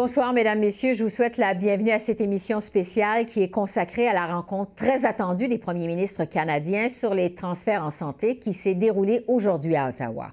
Bonsoir, 0.00 0.32
Mesdames, 0.32 0.60
Messieurs. 0.60 0.94
Je 0.94 1.02
vous 1.02 1.08
souhaite 1.08 1.38
la 1.38 1.54
bienvenue 1.54 1.90
à 1.90 1.98
cette 1.98 2.20
émission 2.20 2.60
spéciale 2.60 3.26
qui 3.26 3.42
est 3.42 3.50
consacrée 3.50 4.06
à 4.06 4.12
la 4.12 4.26
rencontre 4.26 4.72
très 4.76 5.04
attendue 5.04 5.48
des 5.48 5.58
premiers 5.58 5.88
ministres 5.88 6.24
canadiens 6.24 6.88
sur 6.88 7.14
les 7.14 7.34
transferts 7.34 7.82
en 7.82 7.90
santé 7.90 8.38
qui 8.38 8.52
s'est 8.52 8.76
déroulée 8.76 9.24
aujourd'hui 9.26 9.74
à 9.74 9.88
Ottawa. 9.88 10.28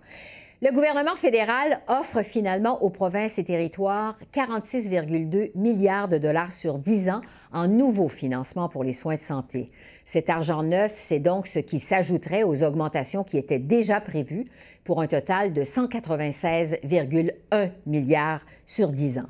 Le 0.62 0.72
gouvernement 0.72 1.16
fédéral 1.16 1.82
offre 1.88 2.22
finalement 2.22 2.84
aux 2.84 2.92
provinces 2.92 3.40
et 3.40 3.44
territoires 3.44 4.20
46,2 4.36 5.50
milliards 5.56 6.10
de 6.10 6.20
dollars 6.20 6.52
sur 6.52 6.78
10 6.78 7.10
ans 7.10 7.22
en 7.52 7.68
nouveaux 7.68 8.08
financements 8.08 8.70
pour 8.70 8.84
les 8.84 8.94
soins 8.94 9.16
de 9.16 9.20
santé. 9.20 9.72
Cet 10.06 10.30
argent 10.30 10.62
neuf, 10.62 10.94
c'est 10.96 11.20
donc 11.20 11.48
ce 11.48 11.58
qui 11.58 11.80
s'ajouterait 11.80 12.44
aux 12.44 12.64
augmentations 12.64 13.24
qui 13.24 13.40
étaient 13.40 13.58
déjà 13.58 14.00
prévues 14.00 14.46
pour 14.84 15.02
un 15.02 15.08
total 15.08 15.54
de 15.54 15.64
196,1 15.64 17.72
milliards 17.88 18.42
sur 18.68 18.92
10 18.92 19.18
ans. 19.18 19.30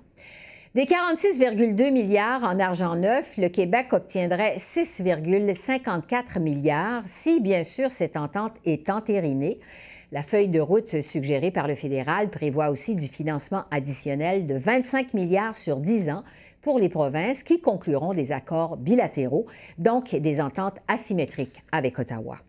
Des 0.75 0.83
46,2 0.83 1.89
milliards 1.93 2.43
en 2.43 2.59
argent 2.59 2.97
neuf, 2.97 3.37
le 3.37 3.47
Québec 3.47 3.93
obtiendrait 3.93 4.57
6,54 4.57 6.41
milliards 6.41 7.01
si, 7.05 7.39
bien 7.39 7.63
sûr, 7.63 7.89
cette 7.91 8.17
entente 8.17 8.51
est 8.65 8.89
entérinée. 8.89 9.61
La 10.11 10.21
feuille 10.21 10.49
de 10.49 10.59
route 10.59 10.99
suggérée 10.99 11.51
par 11.51 11.69
le 11.69 11.75
fédéral 11.75 12.29
prévoit 12.29 12.67
aussi 12.67 12.97
du 12.97 13.07
financement 13.07 13.63
additionnel 13.71 14.47
de 14.47 14.55
25 14.55 15.13
milliards 15.13 15.57
sur 15.57 15.77
10 15.77 16.09
ans 16.09 16.25
pour 16.61 16.77
les 16.77 16.89
provinces 16.89 17.43
qui 17.43 17.61
concluront 17.61 18.13
des 18.13 18.33
accords 18.33 18.75
bilatéraux, 18.75 19.45
donc 19.77 20.13
des 20.13 20.41
ententes 20.41 20.79
asymétriques 20.89 21.63
avec 21.71 21.99
Ottawa. 21.99 22.39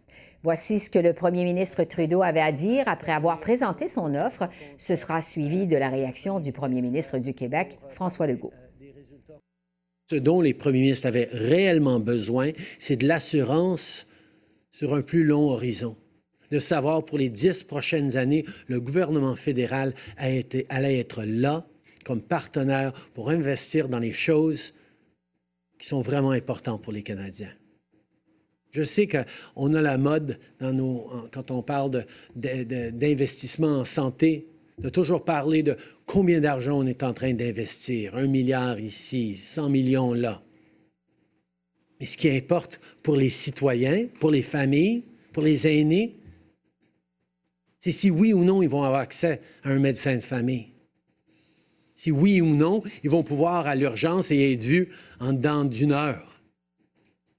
Voici 0.46 0.78
ce 0.78 0.90
que 0.90 1.00
le 1.00 1.12
premier 1.12 1.42
ministre 1.42 1.82
Trudeau 1.82 2.22
avait 2.22 2.38
à 2.38 2.52
dire 2.52 2.84
après 2.86 3.10
avoir 3.10 3.40
présenté 3.40 3.88
son 3.88 4.14
offre. 4.14 4.48
Ce 4.78 4.94
sera 4.94 5.20
suivi 5.20 5.66
de 5.66 5.76
la 5.76 5.88
réaction 5.88 6.38
du 6.38 6.52
premier 6.52 6.82
ministre 6.82 7.18
du 7.18 7.34
Québec, 7.34 7.80
François 7.88 8.28
Legault. 8.28 8.52
Ce 10.08 10.14
dont 10.14 10.40
les 10.40 10.54
premiers 10.54 10.82
ministres 10.82 11.08
avaient 11.08 11.28
réellement 11.32 11.98
besoin, 11.98 12.52
c'est 12.78 12.94
de 12.94 13.08
l'assurance 13.08 14.06
sur 14.70 14.94
un 14.94 15.02
plus 15.02 15.24
long 15.24 15.50
horizon. 15.50 15.96
De 16.52 16.60
savoir 16.60 17.04
pour 17.04 17.18
les 17.18 17.28
dix 17.28 17.64
prochaines 17.64 18.16
années, 18.16 18.44
le 18.68 18.78
gouvernement 18.78 19.34
fédéral 19.34 19.94
allait 20.16 21.00
être 21.00 21.24
là 21.24 21.66
comme 22.04 22.22
partenaire 22.22 22.92
pour 23.14 23.30
investir 23.30 23.88
dans 23.88 23.98
les 23.98 24.12
choses 24.12 24.74
qui 25.80 25.88
sont 25.88 26.02
vraiment 26.02 26.30
importantes 26.30 26.82
pour 26.82 26.92
les 26.92 27.02
Canadiens. 27.02 27.52
Je 28.76 28.82
sais 28.82 29.08
qu'on 29.08 29.72
a 29.72 29.80
la 29.80 29.96
mode 29.96 30.38
quand 30.60 31.50
on 31.50 31.62
parle 31.62 32.04
d'investissement 32.34 33.78
en 33.78 33.84
santé, 33.86 34.48
de 34.78 34.90
toujours 34.90 35.24
parler 35.24 35.62
de 35.62 35.78
combien 36.04 36.40
d'argent 36.40 36.80
on 36.80 36.86
est 36.86 37.02
en 37.02 37.14
train 37.14 37.32
d'investir. 37.32 38.14
Un 38.16 38.26
milliard 38.26 38.78
ici, 38.78 39.34
100 39.34 39.70
millions 39.70 40.12
là. 40.12 40.42
Mais 41.98 42.04
ce 42.04 42.18
qui 42.18 42.28
importe 42.28 42.78
pour 43.02 43.16
les 43.16 43.30
citoyens, 43.30 44.08
pour 44.20 44.30
les 44.30 44.42
familles, 44.42 45.04
pour 45.32 45.42
les 45.42 45.66
aînés, 45.66 46.18
c'est 47.80 47.92
si 47.92 48.10
oui 48.10 48.34
ou 48.34 48.44
non 48.44 48.60
ils 48.60 48.68
vont 48.68 48.82
avoir 48.82 49.00
accès 49.00 49.40
à 49.64 49.70
un 49.70 49.78
médecin 49.78 50.16
de 50.16 50.20
famille. 50.20 50.66
Si 51.94 52.10
oui 52.10 52.42
ou 52.42 52.54
non, 52.54 52.82
ils 53.04 53.08
vont 53.08 53.22
pouvoir 53.22 53.66
à 53.66 53.74
l'urgence 53.74 54.30
et 54.30 54.52
être 54.52 54.62
vus 54.62 54.90
en 55.18 55.32
dedans 55.32 55.64
d'une 55.64 55.92
heure. 55.92 56.42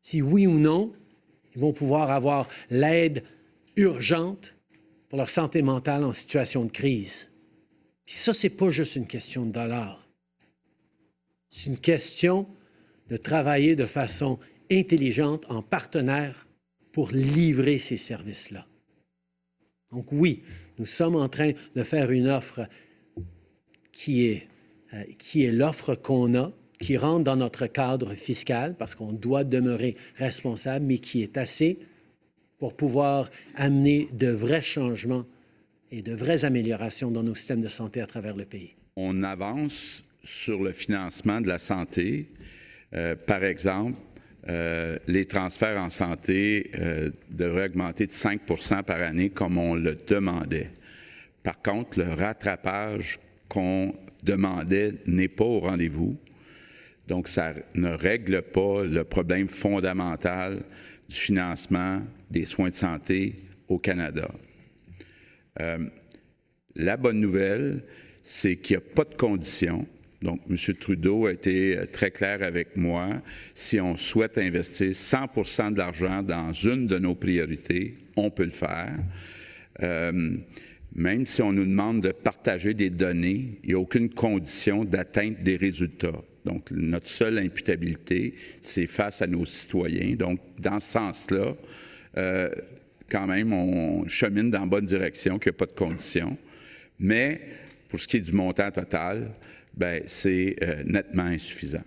Si 0.02 0.24
oui 0.24 0.48
ou 0.48 0.58
non, 0.58 0.94
ils 1.58 1.62
vont 1.62 1.74
pouvoir 1.74 2.12
avoir 2.12 2.48
l'aide 2.70 3.24
urgente 3.78 4.54
pour 5.10 5.18
leur 5.18 5.32
santé 5.32 5.64
mentale 5.64 6.04
en 6.04 6.14
situation 6.14 6.64
de 6.66 6.72
crise. 6.72 7.32
Puis 8.06 8.14
ça, 8.14 8.32
ce 8.32 8.46
n'est 8.46 8.54
pas 8.54 8.70
juste 8.70 8.96
une 8.96 9.08
question 9.08 9.44
de 9.44 9.52
dollars. 9.54 10.08
C'est 11.50 11.72
une 11.72 11.80
question 11.80 12.48
de 13.10 13.18
travailler 13.18 13.76
de 13.76 13.88
façon 13.88 14.38
intelligente 14.70 15.50
en 15.50 15.64
partenaire 15.64 16.48
pour 16.92 17.10
livrer 17.10 17.80
ces 17.80 17.98
services-là. 17.98 18.68
Donc 19.92 20.12
oui, 20.12 20.44
nous 20.78 20.86
sommes 20.86 21.16
en 21.16 21.28
train 21.28 21.54
de 21.74 21.82
faire 21.82 22.12
une 22.12 22.28
offre 22.28 22.68
qui 23.92 24.26
est, 24.26 24.48
euh, 24.94 25.04
qui 25.18 25.44
est 25.44 25.52
l'offre 25.52 25.96
qu'on 25.96 26.36
a, 26.36 26.52
qui 26.80 26.98
rentre 26.98 27.24
dans 27.24 27.36
notre 27.36 27.68
cadre 27.68 28.14
fiscal 28.14 28.76
parce 28.78 28.96
qu'on 28.96 29.14
doit 29.14 29.44
demeurer 29.44 29.96
responsable, 30.18 30.86
mais 30.86 31.00
qui 31.00 31.24
est 31.24 31.38
assez 31.38 31.80
pour 32.60 32.76
pouvoir 32.76 33.30
amener 33.56 34.08
de 34.14 34.30
vrais 34.30 34.62
changements 34.62 35.26
et 35.92 36.02
de 36.02 36.14
vraies 36.14 36.46
améliorations 36.46 37.12
dans 37.12 37.24
nos 37.24 37.36
systèmes 37.36 37.62
de 37.62 37.70
santé 37.70 38.02
à 38.02 38.08
travers 38.08 38.36
le 38.36 38.46
pays. 38.46 38.76
On 38.96 39.24
avance 39.24 40.04
sur 40.24 40.62
le 40.62 40.72
financement 40.72 41.40
de 41.40 41.48
la 41.48 41.58
santé. 41.58 42.28
Euh, 42.94 43.16
par 43.16 43.44
exemple, 43.44 43.98
euh, 44.50 44.98
les 45.08 45.26
transferts 45.26 45.80
en 45.80 45.90
santé 45.90 46.72
euh, 46.80 47.12
devraient 47.30 47.66
augmenter 47.66 48.08
de 48.08 48.12
5% 48.12 48.84
par 48.84 49.02
année 49.02 49.30
comme 49.30 49.58
on 49.58 49.76
le 49.76 49.98
demandait. 50.08 50.70
Par 51.44 51.62
contre, 51.62 52.00
le 52.00 52.14
rattrapage 52.14 53.20
qu'on 53.50 53.94
demandait 54.24 54.96
n'est 55.06 55.28
pas 55.28 55.46
au 55.46 55.60
rendez-vous. 55.60 56.18
Donc, 57.08 57.28
ça 57.28 57.54
ne 57.74 57.90
règle 57.90 58.42
pas 58.42 58.84
le 58.84 59.04
problème 59.04 59.48
fondamental 59.48 60.64
du 61.08 61.16
financement 61.16 62.02
des 62.30 62.46
soins 62.46 62.70
de 62.70 62.74
santé 62.74 63.36
au 63.68 63.80
Canada. 63.80 64.30
Euh, 65.62 65.88
la 66.76 66.98
bonne 66.98 67.20
nouvelle, 67.20 67.84
c'est 68.24 68.58
qu'il 68.58 68.78
n'y 68.78 68.84
a 68.84 68.94
pas 68.96 69.06
de 69.06 69.16
conditions. 69.16 69.88
Donc, 70.22 70.42
M. 70.50 70.56
Trudeau 70.76 71.28
a 71.28 71.32
été 71.32 71.80
très 71.92 72.12
clair 72.12 72.44
avec 72.44 72.76
moi. 72.76 73.22
Si 73.54 73.80
on 73.80 73.96
souhaite 73.96 74.38
investir 74.38 74.90
100% 74.90 75.74
de 75.74 75.78
l'argent 75.78 76.24
dans 76.24 76.52
une 76.52 76.88
de 76.88 76.98
nos 76.98 77.16
priorités, 77.16 77.96
on 78.16 78.30
peut 78.30 78.46
le 78.46 78.52
faire. 78.52 78.94
Euh, 79.84 80.38
même 80.96 81.26
si 81.26 81.42
on 81.42 81.54
nous 81.54 81.66
demande 81.66 82.02
de 82.02 82.12
partager 82.12 82.74
des 82.74 82.90
données, 82.90 83.60
il 83.64 83.70
n'y 83.70 83.76
a 83.76 83.80
aucune 83.80 84.10
condition 84.10 84.84
d'atteinte 84.84 85.44
des 85.44 85.56
résultats. 85.56 86.24
Donc, 86.48 86.72
notre 86.72 87.08
seule 87.08 87.38
imputabilité, 87.40 88.36
c'est 88.62 88.86
face 88.86 89.22
à 89.22 89.28
nos 89.28 89.44
citoyens. 89.44 90.16
Donc, 90.16 90.40
dans 90.58 90.80
ce 90.80 90.92
sens-là, 90.92 91.54
euh, 92.18 92.50
quand 93.12 93.28
même, 93.28 93.52
on 93.52 94.08
chemine 94.08 94.50
dans 94.50 94.62
la 94.62 94.66
bonne 94.66 94.86
direction, 94.86 95.40
qu'il 95.40 95.52
n'y 95.52 95.56
a 95.56 95.60
pas 95.60 95.66
de 95.66 95.78
conditions. 95.78 96.38
Mais 97.00 97.42
pour 97.90 98.00
ce 98.00 98.08
qui 98.08 98.18
est 98.18 98.22
du 98.22 98.32
montant 98.32 98.72
total, 98.72 99.32
ben, 99.76 100.02
c'est 100.06 100.56
euh, 100.64 100.84
nettement 100.86 101.24
insuffisant. 101.24 101.84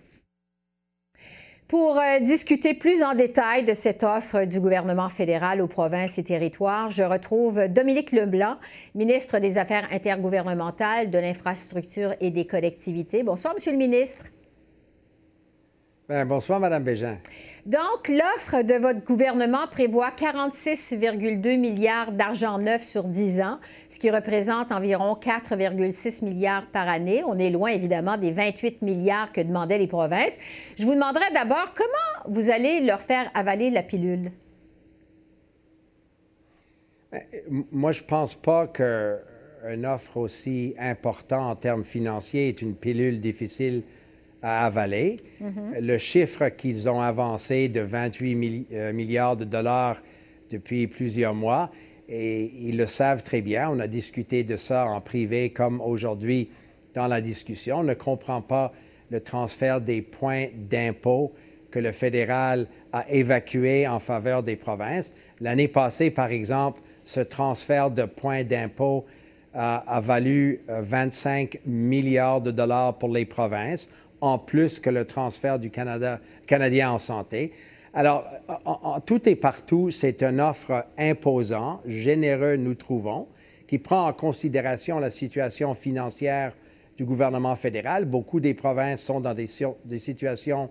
Pour 1.67 1.99
euh, 1.99 2.21
discuter 2.21 2.75
plus 2.75 3.03
en 3.03 3.15
détail 3.15 3.65
de 3.65 3.73
cette 3.75 4.03
offre 4.03 4.45
du 4.45 4.61
gouvernement 4.61 5.09
fédéral 5.09 5.63
aux 5.63 5.69
provinces 5.69 6.19
et 6.19 6.25
territoires, 6.25 6.91
je 6.91 7.03
retrouve 7.03 7.67
Dominique 7.69 8.13
Leblanc, 8.13 8.57
ministre 8.95 9.39
des 9.39 9.57
Affaires 9.57 9.89
intergouvernementales, 9.91 11.11
de 11.11 11.19
l'Infrastructure 11.19 12.15
et 12.21 12.31
des 12.31 12.47
collectivités. 12.47 13.23
Bonsoir, 13.23 13.55
Monsieur 13.55 13.73
le 13.73 13.79
ministre. 13.79 14.27
Ben, 16.11 16.25
bonsoir, 16.25 16.59
Mme 16.59 16.83
Bégin. 16.83 17.19
Donc, 17.67 18.09
l'offre 18.09 18.63
de 18.63 18.75
votre 18.75 19.05
gouvernement 19.05 19.69
prévoit 19.71 20.11
46,2 20.11 21.57
milliards 21.57 22.11
d'argent 22.11 22.59
neuf 22.59 22.83
sur 22.83 23.05
10 23.05 23.41
ans, 23.43 23.61
ce 23.89 24.01
qui 24.01 24.11
représente 24.11 24.73
environ 24.73 25.15
4,6 25.15 26.25
milliards 26.25 26.67
par 26.73 26.89
année. 26.89 27.23
On 27.25 27.39
est 27.39 27.51
loin, 27.51 27.71
évidemment, 27.71 28.19
des 28.19 28.33
28 28.33 28.83
milliards 28.83 29.31
que 29.33 29.41
demandaient 29.41 29.79
les 29.79 29.87
provinces. 29.87 30.41
Je 30.77 30.85
vous 30.85 30.95
demanderai 30.95 31.33
d'abord 31.33 31.75
comment 31.77 32.35
vous 32.35 32.51
allez 32.51 32.81
leur 32.81 32.99
faire 32.99 33.31
avaler 33.33 33.71
la 33.71 33.85
pilule? 33.85 34.33
Ben, 37.13 37.23
moi, 37.71 37.93
je 37.93 38.03
ne 38.03 38.09
pense 38.09 38.35
pas 38.35 38.67
qu'une 38.67 39.87
offre 39.87 40.17
aussi 40.17 40.75
importante 40.77 41.53
en 41.53 41.55
termes 41.55 41.85
financiers 41.85 42.49
est 42.49 42.63
une 42.63 42.75
pilule 42.75 43.21
difficile 43.21 43.85
à 44.43 44.67
avaler. 44.67 45.19
Mm-hmm. 45.43 45.81
Le 45.81 45.99
chiffre 45.99 46.49
qu'ils 46.49 46.89
ont 46.89 47.01
avancé 47.01 47.69
de 47.69 47.81
28 47.81 48.67
euh, 48.73 48.93
milliards 48.93 49.37
de 49.37 49.45
dollars 49.45 49.97
depuis 50.51 50.87
plusieurs 50.87 51.35
mois, 51.35 51.71
et 52.09 52.51
ils 52.59 52.77
le 52.77 52.87
savent 52.87 53.23
très 53.23 53.41
bien. 53.41 53.71
On 53.71 53.79
a 53.79 53.87
discuté 53.87 54.43
de 54.43 54.57
ça 54.57 54.87
en 54.87 55.01
privé 55.01 55.51
comme 55.51 55.81
aujourd'hui 55.81 56.49
dans 56.95 57.07
la 57.07 57.21
discussion. 57.21 57.79
On 57.79 57.85
ne 57.85 57.95
comprend 57.95 58.43
pas 58.43 58.73
le 59.11 59.21
transfert 59.21 59.81
des 59.81 60.03
points 60.03 60.47
d'impôt 60.55 61.33
que 61.71 61.79
le 61.79 61.93
fédéral 61.93 62.67
a 62.93 63.09
évacuées 63.11 63.87
en 63.87 64.01
faveur 64.01 64.43
des 64.43 64.57
provinces. 64.57 65.15
L'année 65.41 65.69
passée, 65.69 66.11
par 66.11 66.31
exemple, 66.31 66.81
ce 67.05 67.21
transfert 67.21 67.91
de 67.91 68.05
points 68.05 68.45
d'impôt 68.45 69.05
a, 69.55 70.01
valu 70.01 70.61
25 70.69 71.57
euh, 71.57 71.59
milliards 71.67 72.41
de 72.41 72.51
dollars 72.51 72.99
pour 72.99 73.09
les 73.09 73.25
provinces, 73.25 73.91
en 74.21 74.39
plus 74.39 74.79
que 74.79 74.91
le 74.91 75.05
transfert 75.05 75.59
du 75.59 75.71
Canada, 75.71 76.21
Canadien 76.47 76.93
en 76.93 76.99
santé. 76.99 77.53
Alors, 77.93 78.25
en, 78.65 79.01
tout 79.01 79.29
et 79.29 79.35
partout, 79.35 79.91
c'est 79.91 80.23
une 80.23 80.41
offre 80.41 80.87
imposante, 80.97 81.81
généreux, 81.87 82.57
nous 82.57 82.75
trouvons, 82.75 83.27
qui 83.67 83.79
prend 83.79 84.07
en 84.07 84.13
considération 84.13 85.01
la 85.01 85.11
situation 85.11 85.75
financière 85.75 86.53
du 86.97 87.05
gouvernement 87.05 87.57
fédéral. 87.57 88.05
Beaucoup 88.05 88.39
des 88.39 88.55
provinces 88.55 89.03
sont 89.03 89.21
dans 89.21 89.35
des, 89.35 89.47
des 89.85 89.99
situations 89.99 90.71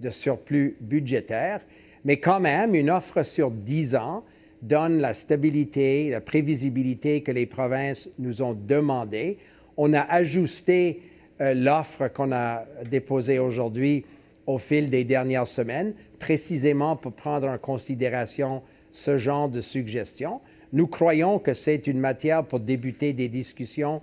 de 0.00 0.10
surplus 0.10 0.76
budgétaire, 0.80 1.60
mais 2.04 2.18
quand 2.18 2.40
même, 2.40 2.74
une 2.74 2.90
offre 2.90 3.22
sur 3.22 3.50
10 3.50 3.96
ans 3.96 4.24
donne 4.62 4.98
la 4.98 5.14
stabilité, 5.14 6.10
la 6.10 6.20
prévisibilité 6.20 7.22
que 7.22 7.30
les 7.30 7.46
provinces 7.46 8.10
nous 8.18 8.42
ont 8.42 8.54
demandé. 8.54 9.38
On 9.76 9.92
a 9.92 10.00
ajusté 10.00 11.02
l'offre 11.40 12.08
qu'on 12.08 12.32
a 12.32 12.64
déposée 12.88 13.38
aujourd'hui 13.38 14.04
au 14.46 14.58
fil 14.58 14.90
des 14.90 15.04
dernières 15.04 15.46
semaines, 15.46 15.94
précisément 16.18 16.96
pour 16.96 17.12
prendre 17.12 17.48
en 17.48 17.58
considération 17.58 18.62
ce 18.90 19.18
genre 19.18 19.48
de 19.48 19.60
suggestions. 19.60 20.40
Nous 20.72 20.86
croyons 20.86 21.38
que 21.38 21.52
c'est 21.52 21.86
une 21.86 21.98
matière 21.98 22.44
pour 22.44 22.60
débuter 22.60 23.12
des 23.12 23.28
discussions 23.28 24.02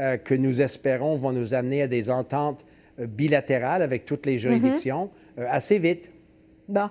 euh, 0.00 0.16
que 0.16 0.34
nous 0.34 0.62
espérons 0.62 1.16
vont 1.16 1.32
nous 1.32 1.54
amener 1.54 1.82
à 1.82 1.86
des 1.86 2.10
ententes 2.10 2.64
euh, 2.98 3.06
bilatérales 3.06 3.82
avec 3.82 4.04
toutes 4.04 4.26
les 4.26 4.38
juridictions 4.38 5.10
mm-hmm. 5.38 5.46
assez 5.48 5.78
vite. 5.78 6.10
Bon 6.68 6.88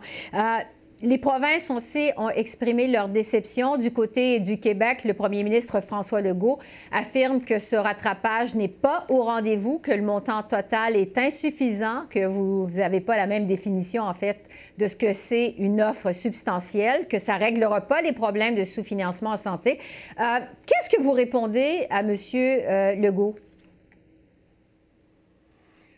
les 1.01 1.17
provinces 1.17 1.71
ont 2.17 2.29
exprimé 2.29 2.87
leur 2.87 3.07
déception. 3.07 3.77
Du 3.77 3.91
côté 3.91 4.39
du 4.39 4.59
Québec, 4.59 5.05
le 5.05 5.13
premier 5.13 5.43
ministre 5.43 5.79
François 5.79 6.21
Legault 6.21 6.59
affirme 6.91 7.41
que 7.41 7.59
ce 7.59 7.75
rattrapage 7.75 8.53
n'est 8.55 8.67
pas 8.67 9.05
au 9.09 9.23
rendez-vous, 9.23 9.79
que 9.79 9.91
le 9.91 10.01
montant 10.01 10.43
total 10.43 10.95
est 10.95 11.17
insuffisant, 11.17 12.03
que 12.09 12.25
vous 12.25 12.69
n'avez 12.75 12.99
pas 12.99 13.15
la 13.15 13.27
même 13.27 13.45
définition, 13.47 14.03
en 14.03 14.13
fait, 14.13 14.39
de 14.77 14.87
ce 14.87 14.97
que 14.97 15.13
c'est 15.13 15.55
une 15.57 15.81
offre 15.81 16.11
substantielle, 16.11 17.07
que 17.07 17.19
ça 17.19 17.35
ne 17.35 17.39
réglera 17.39 17.81
pas 17.81 18.01
les 18.01 18.13
problèmes 18.13 18.55
de 18.55 18.65
sous-financement 18.65 19.31
en 19.31 19.37
santé. 19.37 19.79
Euh, 20.19 20.39
qu'est-ce 20.65 20.89
que 20.89 21.01
vous 21.01 21.11
répondez 21.11 21.87
à 21.89 22.01
M. 22.01 22.15
Euh, 22.33 22.95
Legault? 22.95 23.35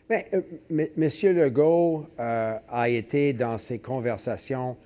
Bien, 0.08 0.22
euh, 0.34 0.42
M. 0.70 1.08
Legault 1.36 2.06
a 2.18 2.88
été 2.88 3.32
dans 3.32 3.58
ses 3.58 3.78
conversations 3.78 4.76
euh, 4.76 4.81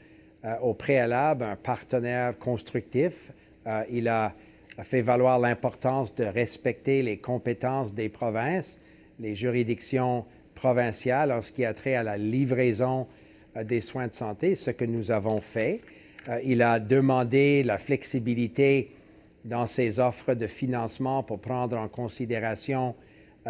au 0.62 0.74
préalable 0.74 1.44
un 1.44 1.56
partenaire 1.56 2.38
constructif. 2.38 3.32
Euh, 3.66 3.82
il 3.90 4.08
a, 4.08 4.32
fait 4.82 5.00
valoir 5.00 5.38
l'importance 5.38 6.14
de 6.14 6.24
respecter 6.24 7.02
les 7.02 7.16
compétences 7.16 7.94
des 7.94 8.10
provinces, 8.10 8.78
les 9.18 9.34
juridictions 9.34 10.26
provinciales 10.54 11.32
en 11.32 11.40
ce 11.40 11.50
qui 11.50 11.64
a 11.64 11.72
trait 11.72 11.94
à 11.94 12.02
la 12.02 12.18
livraison 12.18 13.06
euh, 13.56 13.64
des 13.64 13.80
soins 13.80 14.06
de 14.06 14.12
santé, 14.12 14.54
ce 14.54 14.70
que 14.70 14.84
nous 14.84 15.10
avons 15.10 15.40
fait. 15.40 15.80
il 16.44 16.62
a 16.62 16.78
demandé 16.80 17.62
la 17.62 17.78
flexibilité 17.78 18.90
dans 19.44 19.66
ses 19.66 19.98
offres 20.00 20.34
de 20.34 20.46
financement 20.46 21.22
pour 21.22 21.38
prendre 21.40 21.78
en 21.78 21.88
considération 21.88 22.94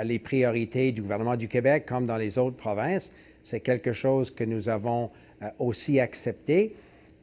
les 0.05 0.19
priorités 0.19 0.93
du 0.93 1.01
gouvernement 1.01 1.37
du 1.37 1.49
Québec 1.49 1.87
comme 1.87 2.05
dans 2.05 2.19
les 2.19 2.37
autres 2.37 2.57
provinces. 2.57 3.13
C'est 3.43 3.61
quelque 3.61 3.95
chose 3.95 4.31
que 4.31 4.45
nous 4.45 4.69
avons 4.69 5.11
aussi 5.59 6.01
accepté. 6.01 6.75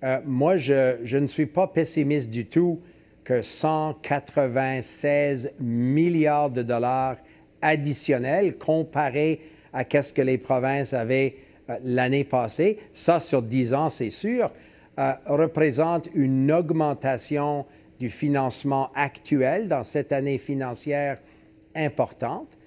Euh, 0.03 0.19
moi, 0.25 0.57
je, 0.57 1.17
ne 1.17 1.27
suis 1.27 1.45
pas 1.45 1.67
pessimiste 1.67 2.29
du 2.29 2.45
tout 2.45 2.81
que 3.23 3.41
196 3.41 5.53
milliards 5.61 6.49
de 6.49 6.61
dollars 6.61 7.15
additionnels 7.61 8.57
comparés 8.57 9.39
à 9.71 9.85
ce 10.01 10.11
que 10.11 10.21
les 10.21 10.37
provinces 10.37 10.91
avaient 10.93 11.37
euh, 11.69 11.77
l'année 11.83 12.25
passée, 12.25 12.79
ça 12.91 13.21
sur 13.21 13.41
10 13.41 13.73
ans, 13.73 13.89
c'est 13.89 14.09
sûr, 14.09 14.51
euh, 14.99 15.13
représente 15.25 16.09
une 16.13 16.51
augmentation 16.51 17.65
du 17.97 18.09
financement 18.09 18.91
actuel 18.95 19.69
dans 19.69 19.85
cette 19.85 20.11
année 20.11 20.37
financière 20.37 21.19
importante. 21.75 22.57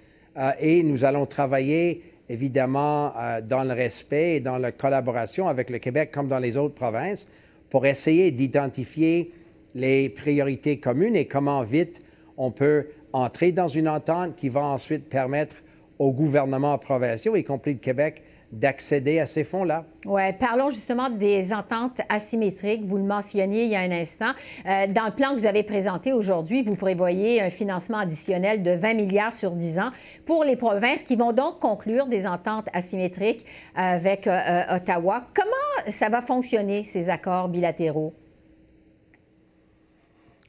et 0.60 0.82
nous 0.82 1.04
allons 1.04 1.26
travailler 1.26 2.02
évidemment 2.28 3.12
euh, 3.16 3.40
dans 3.40 3.64
le 3.64 3.72
respect 3.72 4.36
et 4.36 4.40
dans 4.40 4.58
la 4.58 4.72
collaboration 4.72 5.48
avec 5.48 5.70
le 5.70 5.78
Québec 5.78 6.10
comme 6.12 6.28
dans 6.28 6.38
les 6.38 6.56
autres 6.56 6.74
provinces 6.74 7.28
pour 7.70 7.86
essayer 7.86 8.30
d'identifier 8.30 9.32
les 9.74 10.08
priorités 10.08 10.78
communes 10.78 11.16
et 11.16 11.26
comment 11.26 11.62
vite 11.62 12.02
on 12.36 12.50
peut 12.50 12.86
entrer 13.12 13.52
dans 13.52 13.68
une 13.68 13.88
entente 13.88 14.36
qui 14.36 14.48
va 14.48 14.62
ensuite 14.62 15.08
permettre 15.08 15.56
aux 15.98 16.12
gouvernements 16.12 16.76
provinciaux, 16.78 17.36
y 17.36 17.44
compris 17.44 17.72
le 17.72 17.78
Québec, 17.78 18.22
d'accéder 18.56 19.20
à 19.20 19.26
ces 19.26 19.44
fonds-là. 19.44 19.84
Oui, 20.06 20.32
parlons 20.40 20.70
justement 20.70 21.10
des 21.10 21.52
ententes 21.52 22.00
asymétriques. 22.08 22.84
Vous 22.86 22.96
le 22.96 23.04
mentionniez 23.04 23.64
il 23.64 23.70
y 23.70 23.76
a 23.76 23.80
un 23.80 23.90
instant. 23.90 24.32
Euh, 24.66 24.86
dans 24.86 25.04
le 25.04 25.12
plan 25.12 25.34
que 25.34 25.40
vous 25.40 25.46
avez 25.46 25.62
présenté 25.62 26.14
aujourd'hui, 26.14 26.62
vous 26.62 26.74
prévoyez 26.74 27.42
un 27.42 27.50
financement 27.50 27.98
additionnel 27.98 28.62
de 28.62 28.70
20 28.70 28.94
milliards 28.94 29.32
sur 29.32 29.50
10 29.50 29.78
ans 29.78 29.90
pour 30.24 30.42
les 30.42 30.56
provinces 30.56 31.02
qui 31.02 31.16
vont 31.16 31.32
donc 31.32 31.60
conclure 31.60 32.06
des 32.06 32.26
ententes 32.26 32.68
asymétriques 32.72 33.44
avec 33.74 34.26
euh, 34.26 34.30
euh, 34.30 34.76
Ottawa. 34.76 35.26
Comment 35.34 35.92
ça 35.92 36.08
va 36.08 36.22
fonctionner, 36.22 36.84
ces 36.84 37.10
accords 37.10 37.48
bilatéraux? 37.48 38.14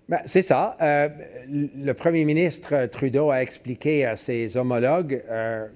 Ben, 0.07 0.21
c'est 0.23 0.41
ça. 0.41 0.77
le 0.79 1.91
premier 1.91 2.23
ministre 2.23 2.85
Trudeau 2.85 3.29
a 3.29 3.41
expliqué 3.41 4.05
à 4.05 4.15
ses 4.15 4.55
homologues 4.55 5.21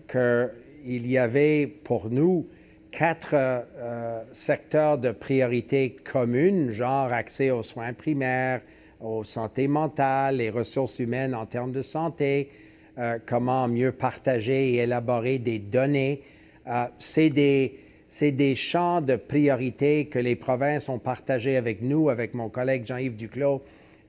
que 0.08 0.50
il 0.86 1.08
y 1.08 1.18
avait 1.18 1.68
pour 1.68 2.10
nous 2.10 2.48
quatre 2.92 3.34
euh, 3.34 4.24
secteurs 4.32 4.98
de 4.98 5.12
priorité 5.12 5.96
communes, 6.04 6.72
genre 6.72 7.12
accès 7.12 7.50
aux 7.50 7.64
soins 7.64 7.94
primaires, 7.94 8.62
aux 9.00 9.24
santé 9.24 9.68
mentale, 9.68 10.38
les 10.38 10.50
ressources 10.50 11.00
humaines 11.00 11.34
en 11.34 11.46
termes 11.46 11.72
de 11.72 11.82
santé, 11.82 12.50
euh, 12.98 13.18
comment 13.26 13.68
mieux 13.68 13.92
partager 13.92 14.74
et 14.74 14.76
élaborer 14.78 15.40
des 15.40 15.60
données. 15.60 16.22
Euh, 16.68 16.86
c'est 17.00 17.30
des, 17.30 17.80
des, 18.20 18.56
champs 18.56 19.02
de 19.02 19.16
priorité 19.16 20.06
que 20.06 20.20
les 20.20 20.36
provinces 20.36 20.90
ont 20.90 21.00
partagés 21.00 21.58
avec 21.58 21.82
nous, 21.82 22.10
avec 22.10 22.34
mon 22.34 22.50
collègue 22.50 22.86
Jean-Yves 22.86 23.16
Duclos, 23.16 23.64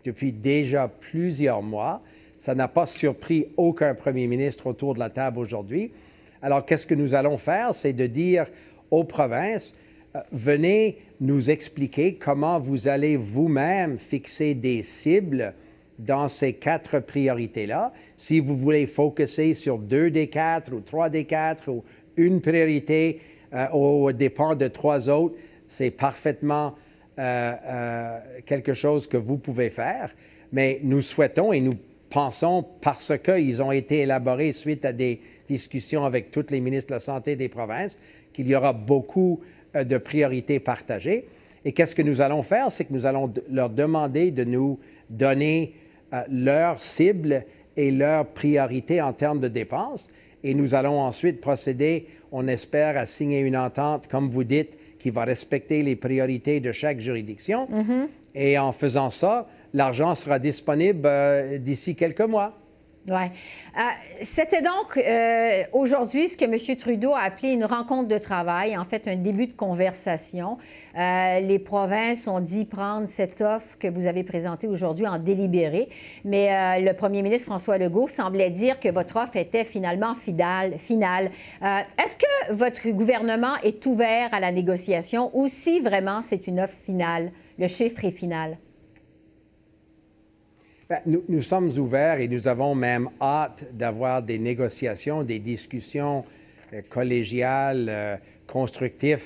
depuis 0.04 0.32
déjà 0.32 0.88
plusieurs 0.88 1.62
mois. 1.62 2.02
Ça 2.36 2.56
n'a 2.56 2.66
pas 2.66 2.86
surpris 2.86 3.46
aucun 3.56 3.94
premier 3.94 4.26
ministre 4.26 4.66
autour 4.66 4.94
de 4.94 4.98
la 4.98 5.10
table 5.10 5.38
aujourd'hui. 5.38 5.92
Alors, 6.42 6.66
qu'est-ce 6.66 6.86
que 6.86 6.94
nous 6.94 7.14
allons 7.14 7.38
faire? 7.38 7.72
C'est 7.72 7.92
de 7.92 8.06
dire 8.06 8.46
aux 8.90 9.04
provinces, 9.04 9.76
euh, 10.16 10.20
venez 10.32 10.98
nous 11.20 11.50
expliquer 11.50 12.14
comment 12.14 12.58
vous 12.58 12.88
allez 12.88 13.16
vous-même 13.16 13.96
fixer 13.96 14.54
des 14.54 14.82
cibles 14.82 15.54
dans 16.00 16.28
ces 16.28 16.54
quatre 16.54 16.98
priorités-là. 16.98 17.92
Si 18.16 18.40
vous 18.40 18.56
voulez 18.56 18.86
focuser 18.86 19.54
sur 19.54 19.78
deux 19.78 20.10
des 20.10 20.26
quatre 20.26 20.74
ou 20.74 20.80
trois 20.80 21.08
des 21.08 21.24
quatre 21.24 21.70
ou 21.70 21.84
une 22.16 22.40
priorité 22.40 23.20
euh, 23.54 23.68
au 23.70 24.10
dépend 24.10 24.56
de 24.56 24.66
trois 24.66 25.08
autres, 25.08 25.36
c'est 25.68 25.92
parfaitement 25.92 26.74
euh, 27.18 28.18
quelque 28.44 28.74
chose 28.74 29.06
que 29.06 29.16
vous 29.16 29.38
pouvez 29.38 29.70
faire. 29.70 30.10
Mais 30.50 30.80
nous 30.82 31.02
souhaitons 31.02 31.52
et 31.52 31.60
nous 31.60 31.76
pensons, 32.10 32.64
parce 32.82 33.12
qu'ils 33.18 33.62
ont 33.62 33.72
été 33.72 34.00
élaborés 34.00 34.52
suite 34.52 34.84
à 34.84 34.92
des 34.92 35.20
discussion 35.52 36.04
avec 36.04 36.30
tous 36.30 36.46
les 36.50 36.60
ministres 36.60 36.90
de 36.90 36.94
la 36.94 37.00
Santé 37.00 37.36
des 37.36 37.48
provinces, 37.48 38.00
qu'il 38.32 38.48
y 38.48 38.54
aura 38.54 38.72
beaucoup 38.72 39.40
euh, 39.76 39.84
de 39.84 39.98
priorités 39.98 40.60
partagées. 40.60 41.26
Et 41.64 41.72
qu'est-ce 41.72 41.94
que 41.94 42.02
nous 42.02 42.20
allons 42.20 42.42
faire? 42.42 42.70
C'est 42.72 42.84
que 42.86 42.92
nous 42.92 43.06
allons 43.06 43.32
leur 43.50 43.70
demander 43.70 44.30
de 44.30 44.44
nous 44.44 44.78
donner 45.10 45.74
euh, 46.12 46.22
leurs 46.30 46.82
cibles 46.82 47.44
et 47.76 47.90
leurs 47.90 48.26
priorités 48.26 49.00
en 49.00 49.12
termes 49.12 49.40
de 49.40 49.48
dépenses. 49.48 50.10
Et 50.44 50.54
nous 50.54 50.74
allons 50.74 50.98
ensuite 51.00 51.40
procéder, 51.40 52.06
on 52.32 52.48
espère, 52.48 52.96
à 52.96 53.06
signer 53.06 53.40
une 53.40 53.56
entente, 53.56 54.08
comme 54.08 54.28
vous 54.28 54.44
dites, 54.44 54.76
qui 54.98 55.10
va 55.10 55.24
respecter 55.24 55.82
les 55.82 55.96
priorités 55.96 56.60
de 56.60 56.72
chaque 56.72 57.00
juridiction. 57.00 57.68
Mm-hmm. 57.70 58.06
Et 58.34 58.58
en 58.58 58.72
faisant 58.72 59.10
ça, 59.10 59.48
l'argent 59.72 60.14
sera 60.14 60.38
disponible 60.38 61.02
euh, 61.04 61.58
d'ici 61.58 61.94
quelques 61.94 62.20
mois. 62.22 62.61
Oui. 63.08 63.14
Euh, 63.14 63.80
c'était 64.22 64.62
donc 64.62 64.96
euh, 64.96 65.64
aujourd'hui 65.72 66.28
ce 66.28 66.36
que 66.36 66.44
M. 66.44 66.76
Trudeau 66.76 67.14
a 67.14 67.22
appelé 67.22 67.52
une 67.52 67.64
rencontre 67.64 68.06
de 68.06 68.18
travail, 68.18 68.76
en 68.76 68.84
fait 68.84 69.08
un 69.08 69.16
début 69.16 69.48
de 69.48 69.54
conversation. 69.54 70.58
Euh, 70.96 71.40
les 71.40 71.58
provinces 71.58 72.28
ont 72.28 72.38
dit 72.38 72.64
prendre 72.64 73.08
cette 73.08 73.40
offre 73.40 73.76
que 73.80 73.88
vous 73.88 74.06
avez 74.06 74.22
présentée 74.22 74.68
aujourd'hui 74.68 75.08
en 75.08 75.18
délibéré, 75.18 75.88
mais 76.24 76.80
le 76.80 76.92
premier 76.92 77.22
ministre 77.22 77.46
François 77.46 77.76
Legault 77.76 78.08
semblait 78.08 78.50
dire 78.50 78.78
que 78.78 78.88
votre 78.88 79.16
offre 79.16 79.36
était 79.36 79.64
finalement 79.64 80.14
finale. 80.14 80.78
finale. 80.78 81.30
Est-ce 81.62 82.16
que 82.16 82.52
votre 82.52 82.88
gouvernement 82.90 83.56
est 83.64 83.84
ouvert 83.86 84.32
à 84.32 84.38
la 84.38 84.52
négociation 84.52 85.30
ou 85.34 85.48
si 85.48 85.80
vraiment 85.80 86.22
c'est 86.22 86.46
une 86.46 86.60
offre 86.60 86.76
finale, 86.84 87.32
le 87.58 87.68
chiffre 87.68 88.04
est 88.04 88.10
final? 88.10 88.58
Ben, 90.92 91.00
nous, 91.26 91.40
sommes 91.40 91.70
ouverts 91.78 92.20
et 92.20 92.28
nous 92.28 92.48
avons 92.48 92.74
même 92.74 93.08
hâte 93.18 93.64
d'avoir 93.72 94.22
des 94.22 94.38
négociations, 94.38 95.22
des 95.22 95.38
discussions 95.38 96.22
euh, 96.74 96.82
collégiales, 96.90 97.86
euh, 97.88 98.16
constructives 98.46 99.24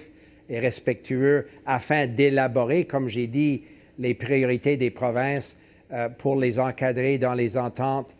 et 0.49 0.61
respectueux 0.61 1.49
afin 1.66 2.06
d'élaborer, 2.06 2.85
comme 2.85 3.08
j'ai 3.08 3.26
dit, 3.26 3.64
les 3.99 4.14
priorités 4.14 4.76
des 4.76 4.90
provinces 4.90 5.58
euh, 5.92 6.08
pour 6.08 6.37
les 6.37 6.61
encadrer 6.61 7.18
dans 7.18 7.35
les 7.35 7.56
ententes 7.56 8.14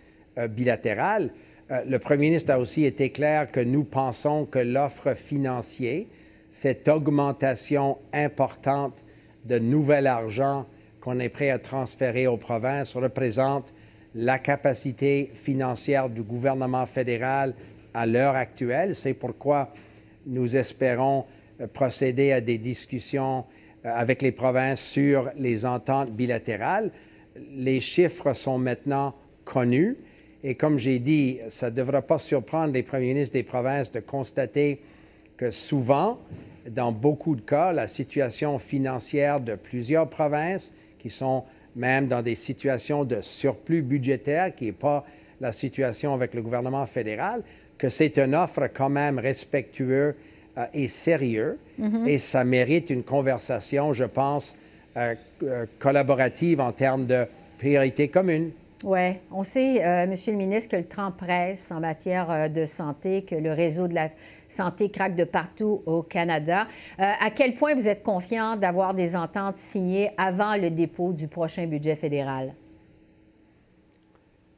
bilatérales. 0.51 1.31
le 1.71 1.99
Premier 1.99 2.31
ministre 2.31 2.53
a 2.53 2.59
aussi 2.59 2.85
été 2.85 3.11
clair 3.11 3.53
que 3.53 3.61
nous 3.61 3.85
pensons 3.85 4.45
que 4.45 4.59
l'offre 4.59 5.15
financière, 5.15 6.03
cette 6.51 6.89
augmentation 6.89 7.97
importante 8.13 9.05
de 9.45 9.61
nouvel 9.61 10.09
argent 10.09 10.67
qu'on 11.07 11.21
est 11.21 11.29
prêt 11.29 11.51
à 11.51 11.61
transférer 11.61 12.27
aux 12.27 12.37
provinces 12.37 12.97
représente 12.97 13.73
la 14.17 14.41
capacité 14.41 15.31
financière 15.35 16.11
du 16.11 16.23
gouvernement 16.23 16.85
fédéral 16.85 17.55
à 17.95 18.07
l'heure 18.07 18.35
actuelle. 18.35 18.97
C'est 18.97 19.15
pourquoi 19.15 19.73
nous 20.27 20.57
espérons 20.57 21.25
euh, 21.61 21.69
procéder 21.69 22.33
à 22.33 22.41
des 22.41 22.59
discussions 22.59 23.45
euh, 23.85 23.93
avec 23.95 24.21
les 24.21 24.33
provinces 24.33 24.81
sur 24.81 25.31
les 25.37 25.65
ententes 25.65 26.11
bilatérales. 26.11 26.91
Les 27.53 27.79
chiffres 27.79 28.33
sont 28.33 28.59
maintenant 28.59 29.15
connus 29.45 29.97
et 30.43 30.57
comme 30.57 30.77
j'ai 30.77 30.99
dit, 30.99 31.39
ça 31.51 31.71
ne 31.71 31.77
devra 31.77 32.03
pas 32.03 32.19
surprendre 32.19 32.73
les 32.73 32.83
premiers 32.83 33.15
ministres 33.15 33.35
des 33.35 33.45
provinces 33.45 33.93
de 33.93 34.01
constater 34.01 34.81
que 35.37 35.53
souvent, 35.53 36.19
dans 36.69 36.91
beaucoup 36.91 37.37
de 37.37 37.43
cas, 37.43 37.71
la 37.71 37.87
situation 37.87 38.59
financière 38.59 39.39
de 39.39 39.55
plusieurs 39.55 40.09
provinces 40.09 40.75
qui 41.07 41.15
sont 41.15 41.45
même 41.77 42.09
dans 42.09 42.23
des 42.23 42.35
situations 42.35 43.05
de 43.05 43.21
surplus 43.21 43.83
budgétaire, 43.83 44.55
qui 44.55 44.67
n'est 44.67 44.73
pas 44.73 45.05
la 45.41 45.53
situation 45.53 46.15
avec 46.15 46.35
le 46.35 46.43
gouvernement 46.43 46.85
fédéral, 46.87 47.43
que 47.79 47.89
c'est 47.89 48.19
une 48.19 48.35
offre 48.35 48.69
quand 48.75 48.89
même 48.89 49.19
respectueuse 49.19 50.15
euh, 50.59 50.65
et 50.73 50.89
sérieuse, 50.89 51.57
mm-hmm. 51.81 52.09
et 52.09 52.19
ça 52.19 52.43
mérite 52.43 52.91
une 52.91 53.05
conversation, 53.05 53.93
je 53.93 54.05
pense, 54.05 54.57
euh, 54.97 55.15
euh, 55.45 55.67
collaborative 55.79 56.61
en 56.61 56.73
termes 56.73 57.07
de 57.07 57.27
priorités 57.59 58.09
communes. 58.09 58.51
Oui, 58.83 59.15
on 59.31 59.45
sait, 59.45 60.07
Monsieur 60.07 60.33
le 60.33 60.39
ministre, 60.39 60.73
que 60.73 60.77
le 60.77 60.85
temps 60.85 61.11
presse 61.11 61.71
en 61.71 61.81
matière 61.81 62.51
de 62.51 62.67
santé, 62.67 63.23
que 63.23 63.35
le 63.35 63.53
réseau 63.53 63.89
de 63.89 63.95
la 63.95 64.11
santé 64.49 64.91
craque 64.91 65.17
de 65.17 65.25
partout 65.25 65.83
au 65.87 66.03
Canada. 66.03 66.67
Euh, 66.99 67.13
à 67.21 67.31
quel 67.31 67.55
point 67.55 67.75
vous 67.75 67.89
êtes 67.89 68.03
confiant 68.03 68.57
d'avoir 68.57 68.95
des 68.95 69.17
ententes 69.17 69.57
signées 69.57 70.11
avant 70.17 70.57
le 70.57 70.71
dépôt 70.71 71.13
du 71.13 71.29
prochain 71.29 71.67
budget 71.67 71.97
fédéral? 71.97 72.55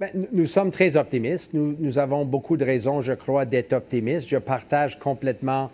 Bien, 0.01 0.09
nous 0.33 0.47
sommes 0.47 0.71
très 0.71 0.97
optimistes. 0.97 1.55
Nous, 1.55 1.99
avons 1.99 2.25
beaucoup 2.25 2.57
de 2.57 2.65
raisons, 2.65 3.03
je 3.03 3.13
crois, 3.13 3.45
d'être 3.45 3.73
optimistes. 3.73 4.29
Je 4.29 4.37
partage 4.37 4.99
complètement 4.99 5.71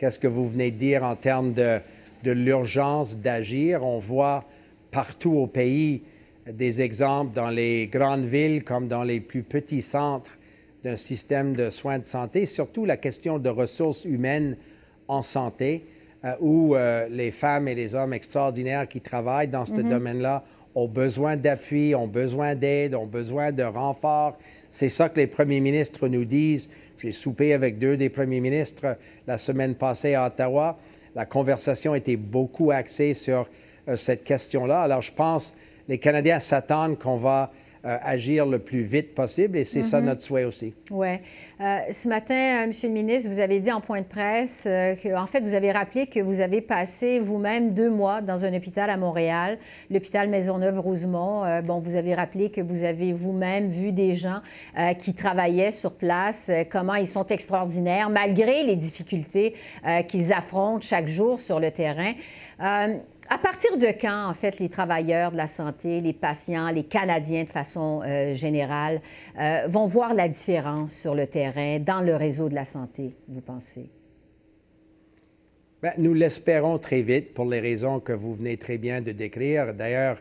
ce 0.00 0.18
que 0.18 0.28
vous 0.28 0.48
venez 0.48 0.70
de 0.70 0.78
dire 0.78 1.04
en 1.04 1.16
termes 1.16 1.52
de, 1.52 1.78
de 2.24 2.30
l'urgence 2.30 3.18
d'agir. 3.18 3.84
On 3.84 3.98
voit 3.98 4.44
partout 4.90 5.32
au 5.32 5.46
pays 5.46 6.02
des 6.50 6.80
exemples 6.80 7.34
dans 7.34 7.50
les 7.50 7.88
grandes 7.88 8.24
villes 8.24 8.64
comme 8.64 8.88
dans 8.88 9.02
les 9.02 9.20
plus 9.20 9.42
petits 9.42 9.82
centres 9.82 10.37
d'un 10.84 10.96
système 10.96 11.54
de 11.54 11.70
soins 11.70 11.98
de 11.98 12.04
santé, 12.04 12.46
surtout 12.46 12.84
la 12.84 12.96
question 12.96 13.38
de 13.38 13.48
ressources 13.48 14.04
humaines 14.04 14.56
en 15.08 15.22
santé, 15.22 15.86
euh, 16.24 16.32
où 16.40 16.74
euh, 16.74 17.08
les 17.10 17.30
femmes 17.30 17.68
et 17.68 17.74
les 17.74 17.94
hommes 17.94 18.12
extraordinaires 18.12 18.88
qui 18.88 19.00
travaillent 19.00 19.48
dans 19.48 19.64
ce 19.64 19.72
mm-hmm. 19.72 19.88
domaine-là 19.88 20.44
ont 20.74 20.88
besoin 20.88 21.36
d'appui, 21.36 21.94
ont 21.94 22.06
besoin 22.06 22.54
d'aide, 22.54 22.94
ont 22.94 23.06
besoin 23.06 23.52
de 23.52 23.62
renfort. 23.62 24.38
C'est 24.70 24.88
ça 24.88 25.08
que 25.08 25.16
les 25.16 25.26
premiers 25.26 25.60
ministres 25.60 26.08
nous 26.08 26.24
disent. 26.24 26.70
J'ai 26.98 27.12
soupé 27.12 27.52
avec 27.52 27.78
deux 27.78 27.96
des 27.96 28.08
premiers 28.08 28.40
ministres 28.40 28.96
la 29.26 29.38
semaine 29.38 29.74
passée 29.76 30.14
à 30.14 30.26
Ottawa. 30.26 30.78
La 31.14 31.26
conversation 31.26 31.94
était 31.94 32.16
beaucoup 32.16 32.70
axée 32.70 33.14
sur 33.14 33.48
euh, 33.88 33.96
cette 33.96 34.24
question-là. 34.24 34.82
Alors, 34.82 35.02
je 35.02 35.12
pense 35.12 35.56
les 35.88 35.98
Canadiens 35.98 36.40
s'attendent 36.40 36.98
qu'on 36.98 37.16
va 37.16 37.50
euh, 37.84 37.96
agir 38.02 38.44
le 38.44 38.58
plus 38.58 38.82
vite 38.82 39.14
possible 39.14 39.56
et 39.56 39.62
c'est 39.62 39.84
ça 39.84 40.00
mhm. 40.00 40.06
notre 40.06 40.22
souhait 40.22 40.44
aussi. 40.44 40.74
Oui. 40.90 41.16
Euh, 41.60 41.78
ce 41.92 42.08
matin, 42.08 42.34
euh, 42.64 42.66
Monsieur 42.66 42.88
le 42.88 42.94
ministre, 42.94 43.30
vous 43.30 43.38
avez 43.38 43.60
dit 43.60 43.70
en 43.70 43.80
point 43.80 44.00
de 44.00 44.06
presse 44.06 44.64
que, 44.64 45.16
en 45.16 45.26
fait, 45.26 45.40
vous 45.40 45.54
avez 45.54 45.70
rappelé 45.70 46.06
que 46.08 46.18
vous 46.18 46.40
avez 46.40 46.60
passé 46.60 47.20
vous-même 47.20 47.74
deux 47.74 47.88
mois 47.88 48.20
dans 48.20 48.44
un 48.44 48.52
hôpital 48.52 48.90
à 48.90 48.96
Montréal, 48.96 49.58
l'hôpital 49.90 50.28
Maisonneuve-Rosemont. 50.28 51.62
bon, 51.62 51.78
vous 51.78 51.94
avez 51.94 52.14
rappelé 52.14 52.50
que 52.50 52.60
vous 52.60 52.82
avez 52.82 53.12
vous-même 53.12 53.68
vu 53.68 53.92
des 53.92 54.14
gens 54.14 54.40
qui 54.98 55.14
travaillaient 55.14 55.70
sur 55.70 55.94
place, 55.94 56.50
comment 56.70 56.94
ils 56.94 57.06
sont 57.06 57.26
extraordinaires, 57.26 58.10
malgré 58.10 58.64
les 58.64 58.76
difficultés 58.76 59.54
qu'ils 60.06 60.32
affrontent 60.32 60.80
chaque 60.80 61.08
jour 61.08 61.40
sur 61.40 61.60
le 61.60 61.70
terrain. 61.70 62.14
À 63.30 63.36
partir 63.36 63.76
de 63.76 63.88
quand, 64.00 64.30
en 64.30 64.32
fait, 64.32 64.58
les 64.58 64.70
travailleurs 64.70 65.32
de 65.32 65.36
la 65.36 65.46
santé, 65.46 66.00
les 66.00 66.14
patients, 66.14 66.70
les 66.70 66.84
Canadiens 66.84 67.44
de 67.44 67.48
façon 67.48 68.00
euh, 68.02 68.34
générale, 68.34 69.02
euh, 69.38 69.66
vont 69.68 69.86
voir 69.86 70.14
la 70.14 70.28
différence 70.28 70.94
sur 70.94 71.14
le 71.14 71.26
terrain, 71.26 71.78
dans 71.78 72.00
le 72.00 72.16
réseau 72.16 72.48
de 72.48 72.54
la 72.54 72.64
santé, 72.64 73.14
vous 73.28 73.42
pensez? 73.42 73.90
Bien, 75.82 75.92
nous 75.98 76.14
l'espérons 76.14 76.78
très 76.78 77.02
vite 77.02 77.34
pour 77.34 77.44
les 77.44 77.60
raisons 77.60 78.00
que 78.00 78.12
vous 78.12 78.32
venez 78.32 78.56
très 78.56 78.78
bien 78.78 79.02
de 79.02 79.12
décrire. 79.12 79.74
D'ailleurs, 79.74 80.18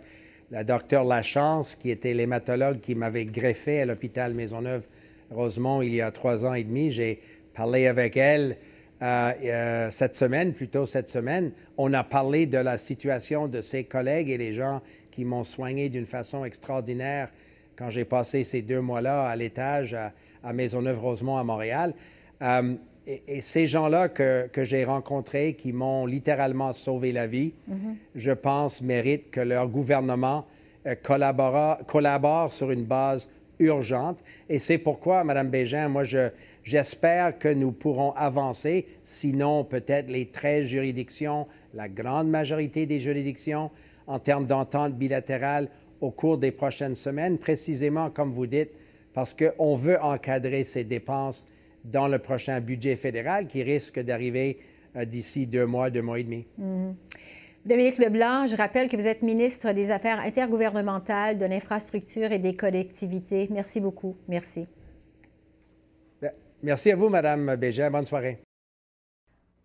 la 0.52 0.66
docteure 0.66 1.06
Lachance, 1.06 1.76
qui 1.76 1.90
était 1.92 2.14
l'hématologue 2.14 2.82
qui 2.82 2.94
m'avait 2.94 3.26
greffé 3.26 3.82
à 3.82 3.86
l'hôpital 3.86 4.34
Maisonneuve-Rosemont 4.34 5.82
il 5.82 5.96
y 5.96 6.02
a 6.02 6.12
trois 6.12 6.44
ans 6.46 6.54
et 6.54 6.64
demi, 6.64 6.92
j'ai 6.92 7.22
parlé 7.54 7.88
avec 7.88 8.18
elle 8.18 8.58
euh, 9.02 9.32
euh, 9.44 9.92
cette 9.92 10.16
semaine, 10.16 10.54
plutôt 10.54 10.86
cette 10.86 11.10
semaine, 11.10 11.52
on 11.78 11.94
a 11.94 12.04
parlé 12.04 12.48
de 12.48 12.58
la 12.58 12.78
situation 12.78 13.48
de 13.48 13.62
ses 13.62 13.84
collègues 13.84 14.30
et 14.30 14.38
les 14.38 14.54
gens 14.54 14.82
qui 15.12 15.24
m'ont 15.24 15.44
soigné 15.44 15.90
d'une 15.90 16.08
façon 16.08 16.46
extraordinaire 16.46 17.30
quand 17.76 17.92
j'ai 17.92 18.06
passé 18.06 18.44
ces 18.44 18.64
deux 18.64 18.82
mois-là 18.82 19.28
à 19.28 19.36
l'étage 19.36 19.94
à, 19.94 20.54
Maisonneuve-Rosemont 20.54 21.38
à 21.38 21.44
Montréal. 21.44 21.94
Euh, 22.42 22.74
et, 23.06 23.42
ces 23.42 23.66
gens-là 23.66 24.10
que, 24.10 24.50
j'ai 24.64 24.84
rencontrés, 24.84 25.54
qui 25.54 25.74
m'ont 25.74 26.06
littéralement 26.06 26.74
sauvé 26.74 27.12
la 27.12 27.28
vie, 27.28 27.54
mm-hmm. 27.70 27.96
je 28.16 28.32
pense, 28.32 28.82
méritent 28.82 29.30
que 29.30 29.42
leur 29.42 29.68
gouvernement 29.68 30.46
collabore 31.04 32.54
sur 32.54 32.72
une 32.72 32.86
base 32.86 33.30
urgente. 33.60 34.24
Et 34.50 34.60
c'est 34.60 34.78
pourquoi, 34.78 35.24
Mme 35.24 35.50
Bégin, 35.50 35.88
moi, 35.88 36.04
je, 36.04 36.30
J'espère 36.68 37.40
que 37.40 37.48
nous 37.48 37.72
pourrons 37.72 38.12
avancer, 38.18 38.88
sinon 39.02 39.64
peut-être 39.64 40.10
les 40.10 40.26
13 40.26 40.66
juridictions, 40.66 41.48
la 41.74 41.88
grande 41.88 42.30
majorité 42.30 42.86
des 42.86 43.00
juridictions, 43.00 43.72
en 44.06 44.20
termes 44.20 44.46
d'entente 44.46 44.94
bilatérale 44.94 45.70
au 46.02 46.12
cours 46.12 46.38
des 46.38 46.52
prochaines 46.52 46.96
semaines, 46.96 47.38
précisément 47.38 48.10
comme 48.10 48.32
vous 48.32 48.48
dites, 48.48 48.72
parce 49.14 49.34
qu'on 49.34 49.76
veut 49.78 49.98
encadrer 50.02 50.66
ces 50.66 50.84
dépenses 50.84 51.48
dans 51.86 52.10
le 52.10 52.20
prochain 52.20 52.60
budget 52.60 52.98
fédéral 52.98 53.48
qui 53.48 53.64
risque 53.64 54.02
d'arriver 54.02 54.60
euh, 54.98 55.06
d'ici 55.06 55.48
deux 55.48 55.68
mois, 55.68 55.90
deux 55.90 56.02
mois 56.02 56.20
et 56.20 56.26
demi. 56.26 56.46
Mm-hmm. 56.60 56.94
Dominique 57.66 57.98
Leblanc, 57.98 58.46
je 58.46 58.58
rappelle 58.58 58.90
que 58.90 58.98
vous 58.98 59.08
êtes 59.08 59.22
ministre 59.22 59.72
des 59.72 59.90
Affaires 59.90 60.20
intergouvernementales, 60.20 61.38
de 61.38 61.46
l'infrastructure 61.46 62.34
et 62.34 62.40
des 62.40 62.58
collectivités. 62.58 63.48
Merci 63.52 63.80
beaucoup. 63.80 64.18
Merci. 64.28 64.68
Merci 66.64 66.92
à 66.92 66.96
vous, 66.96 67.10
Madame 67.10 67.56
Bégin. 67.56 67.92
Bonne 67.92 68.06
soirée. 68.06 68.40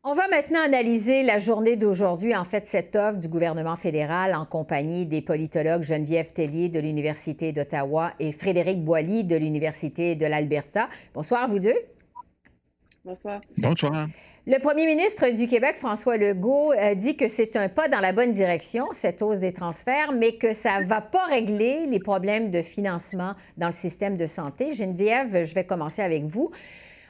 On 0.04 0.14
va 0.14 0.26
maintenant 0.26 0.60
analyser 0.60 1.22
la 1.22 1.38
journée 1.38 1.76
d'aujourd'hui, 1.76 2.34
en 2.34 2.44
fait, 2.44 2.66
cette 2.66 2.96
offre 2.96 3.18
du 3.18 3.28
gouvernement 3.28 3.76
fédéral 3.76 4.34
en 4.34 4.44
compagnie 4.44 5.06
des 5.06 5.22
politologues 5.22 5.84
Geneviève 5.84 6.32
Tellier 6.32 6.68
de 6.68 6.80
l'Université 6.80 7.52
d'Ottawa 7.52 8.12
et 8.18 8.32
Frédéric 8.32 8.84
Boilly 8.84 9.22
de 9.22 9.36
l'Université 9.36 10.16
de 10.16 10.26
l'Alberta. 10.26 10.88
Bonsoir, 11.14 11.48
vous 11.48 11.60
deux. 11.60 11.78
Bonsoir. 13.04 13.40
Bonsoir. 13.58 14.08
Le 14.44 14.58
premier 14.58 14.86
ministre 14.86 15.28
du 15.30 15.46
Québec, 15.46 15.76
François 15.76 16.16
Legault, 16.16 16.72
a 16.72 16.96
dit 16.96 17.16
que 17.16 17.28
c'est 17.28 17.54
un 17.54 17.68
pas 17.68 17.88
dans 17.88 18.00
la 18.00 18.12
bonne 18.12 18.32
direction, 18.32 18.88
cette 18.90 19.22
hausse 19.22 19.38
des 19.38 19.52
transferts, 19.52 20.10
mais 20.10 20.34
que 20.36 20.52
ça 20.52 20.80
ne 20.80 20.86
va 20.86 21.00
pas 21.00 21.26
régler 21.26 21.86
les 21.86 22.00
problèmes 22.00 22.50
de 22.50 22.60
financement 22.60 23.34
dans 23.56 23.68
le 23.68 23.72
système 23.72 24.16
de 24.16 24.26
santé. 24.26 24.74
Geneviève, 24.74 25.44
je 25.44 25.54
vais 25.54 25.62
commencer 25.62 26.02
avec 26.02 26.24
vous. 26.24 26.50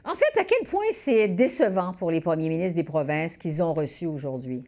En 0.05 0.15
fait, 0.17 0.41
à 0.41 0.45
quel 0.45 0.67
point 0.67 0.91
c'est 0.91 1.29
décevant 1.29 1.93
pour 1.93 2.11
les 2.11 2.21
premiers 2.21 2.49
ministres 2.49 2.75
des 2.75 2.83
provinces 2.85 3.37
qu'ils 3.37 3.63
ont 3.63 3.73
reçus 3.73 4.07
aujourd'hui? 4.07 4.65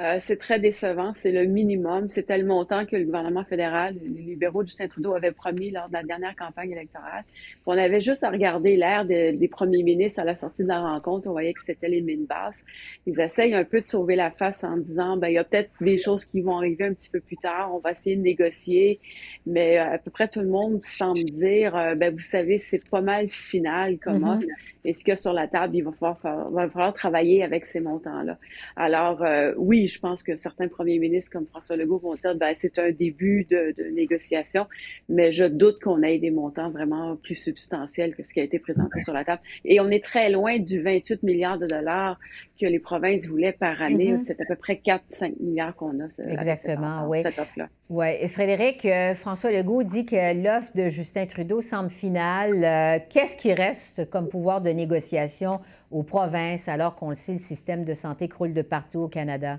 Euh, 0.00 0.18
c'est 0.20 0.38
très 0.38 0.58
décevant, 0.58 1.12
c'est 1.12 1.30
le 1.30 1.44
minimum. 1.44 2.08
C'était 2.08 2.36
le 2.36 2.44
montant 2.44 2.84
que 2.84 2.96
le 2.96 3.04
gouvernement 3.04 3.44
fédéral, 3.44 3.94
les 4.02 4.22
libéraux 4.22 4.62
de 4.62 4.68
Justin 4.68 4.88
Trudeau 4.88 5.14
avaient 5.14 5.30
promis 5.30 5.70
lors 5.70 5.88
de 5.88 5.92
la 5.92 6.02
dernière 6.02 6.34
campagne 6.34 6.72
électorale. 6.72 7.22
on 7.64 7.78
avait 7.78 8.00
juste 8.00 8.24
à 8.24 8.30
regarder 8.30 8.76
l'air 8.76 9.04
des 9.04 9.48
premiers 9.48 9.84
ministres 9.84 10.18
à 10.18 10.24
la 10.24 10.34
sortie 10.34 10.64
de 10.64 10.68
la 10.68 10.80
rencontre. 10.80 11.28
On 11.28 11.32
voyait 11.32 11.52
que 11.52 11.62
c'était 11.62 11.88
les 11.88 12.00
mines 12.00 12.26
basses. 12.26 12.64
Ils 13.06 13.20
essayent 13.20 13.54
un 13.54 13.62
peu 13.62 13.80
de 13.80 13.86
sauver 13.86 14.16
la 14.16 14.32
face 14.32 14.64
en 14.64 14.78
disant, 14.78 15.16
ben 15.16 15.28
il 15.28 15.34
y 15.34 15.38
a 15.38 15.44
peut-être 15.44 15.70
des 15.80 15.98
choses 15.98 16.24
qui 16.24 16.40
vont 16.40 16.56
arriver 16.56 16.86
un 16.86 16.94
petit 16.94 17.10
peu 17.10 17.20
plus 17.20 17.36
tard. 17.36 17.72
On 17.72 17.78
va 17.78 17.92
essayer 17.92 18.16
de 18.16 18.22
négocier. 18.22 18.98
Mais 19.46 19.78
euh, 19.78 19.94
à 19.94 19.98
peu 19.98 20.10
près 20.10 20.26
tout 20.26 20.40
le 20.40 20.48
monde 20.48 20.82
semble 20.82 21.22
dire, 21.24 21.76
euh, 21.76 21.94
ben 21.94 22.12
vous 22.12 22.18
savez, 22.18 22.58
c'est 22.58 22.82
pas 22.88 23.00
mal 23.00 23.28
final 23.28 23.98
comme 23.98 24.24
mm-hmm. 24.24 24.46
Et 24.84 24.92
ce 24.92 24.98
qu'il 24.98 25.08
y 25.08 25.12
a 25.12 25.16
sur 25.16 25.32
la 25.32 25.48
table, 25.48 25.74
il 25.76 25.82
va 25.82 25.92
falloir, 25.92 26.50
va 26.50 26.68
falloir 26.68 26.92
travailler 26.92 27.42
avec 27.42 27.64
ces 27.64 27.80
montants-là. 27.80 28.36
Alors, 28.76 29.22
euh, 29.22 29.54
oui, 29.56 29.73
je 29.74 29.98
pense 29.98 30.22
que 30.22 30.36
certains 30.36 30.68
premiers 30.68 30.98
ministres 30.98 31.32
comme 31.32 31.46
François 31.46 31.76
Legault 31.76 31.98
vont 31.98 32.14
dire, 32.14 32.34
ben, 32.34 32.52
c'est 32.54 32.78
un 32.78 32.90
début 32.90 33.44
de, 33.44 33.74
de, 33.76 33.90
négociation, 33.90 34.66
mais 35.08 35.32
je 35.32 35.44
doute 35.44 35.80
qu'on 35.82 36.02
ait 36.02 36.18
des 36.18 36.30
montants 36.30 36.70
vraiment 36.70 37.16
plus 37.16 37.34
substantiels 37.34 38.14
que 38.14 38.22
ce 38.22 38.32
qui 38.32 38.40
a 38.40 38.44
été 38.44 38.58
présenté 38.58 39.00
sur 39.00 39.12
la 39.12 39.24
table. 39.24 39.42
Et 39.64 39.80
on 39.80 39.88
est 39.90 40.02
très 40.02 40.30
loin 40.30 40.58
du 40.58 40.80
28 40.82 41.22
milliards 41.22 41.58
de 41.58 41.66
dollars 41.66 42.18
que 42.60 42.66
les 42.66 42.78
provinces 42.78 43.28
voulaient 43.28 43.52
par 43.52 43.80
année. 43.82 44.14
Mm-hmm. 44.14 44.20
C'est 44.20 44.40
à 44.40 44.44
peu 44.44 44.56
près 44.56 44.80
4-5 44.84 45.34
milliards 45.40 45.74
qu'on 45.74 46.00
a. 46.00 46.06
Exactement, 46.30 47.08
oui. 47.08 47.22
Cette 47.22 47.38
offre-là. 47.38 47.68
Oui. 47.90 48.26
Frédéric, 48.28 48.86
euh, 48.86 49.14
François 49.14 49.52
Legault 49.52 49.82
dit 49.82 50.06
que 50.06 50.42
l'offre 50.42 50.72
de 50.74 50.88
Justin 50.88 51.26
Trudeau 51.26 51.60
semble 51.60 51.90
finale. 51.90 52.64
Euh, 52.64 52.98
qu'est-ce 53.10 53.36
qui 53.36 53.52
reste 53.52 54.08
comme 54.08 54.28
pouvoir 54.28 54.62
de 54.62 54.70
négociation 54.70 55.60
aux 55.90 56.02
provinces 56.02 56.66
alors 56.66 56.94
qu'on 56.94 57.10
le 57.10 57.14
sait, 57.14 57.32
le 57.32 57.38
système 57.38 57.84
de 57.84 57.92
santé 57.92 58.26
croule 58.26 58.54
de 58.54 58.62
partout 58.62 59.00
au 59.00 59.08
Canada? 59.08 59.58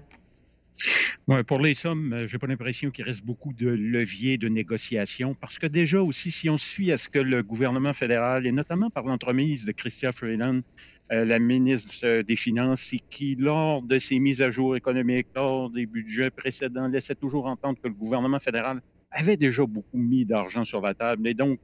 pour 1.47 1.59
les 1.59 1.73
sommes, 1.73 2.13
euh, 2.13 2.27
je 2.27 2.35
n'ai 2.35 2.39
pas 2.39 2.47
l'impression 2.47 2.91
qu'il 2.91 3.05
reste 3.05 3.25
beaucoup 3.25 3.53
de 3.53 3.69
leviers 3.69 4.37
de 4.37 4.47
négociation 4.47 5.33
parce 5.33 5.57
que 5.57 5.65
déjà 5.67 6.01
aussi, 6.01 6.29
si 6.31 6.49
on 6.49 6.57
suit 6.57 6.91
à 6.91 6.97
ce 6.97 7.09
que 7.09 7.19
le 7.19 7.41
gouvernement 7.41 7.93
fédéral, 7.93 8.45
et 8.45 8.51
notamment 8.51 8.89
par 8.89 9.05
l'entremise 9.05 9.65
de 9.65 9.71
Christian 9.71 10.11
Freeland, 10.11 10.61
la 11.09 11.39
ministre 11.39 12.21
des 12.21 12.35
Finances, 12.35 12.95
qui, 13.09 13.35
lors 13.35 13.81
de 13.81 13.99
ses 13.99 14.19
mises 14.19 14.41
à 14.41 14.49
jour 14.49 14.75
économiques, 14.75 15.27
lors 15.35 15.69
des 15.69 15.85
budgets 15.85 16.31
précédents, 16.31 16.87
laissait 16.87 17.15
toujours 17.15 17.45
entendre 17.45 17.77
que 17.81 17.87
le 17.87 17.93
gouvernement 17.93 18.39
fédéral 18.39 18.81
avait 19.15 19.37
déjà 19.37 19.65
beaucoup 19.65 19.97
mis 19.97 20.25
d'argent 20.25 20.63
sur 20.65 20.81
la 20.81 20.93
table. 20.93 21.27
Et 21.27 21.33
donc, 21.33 21.61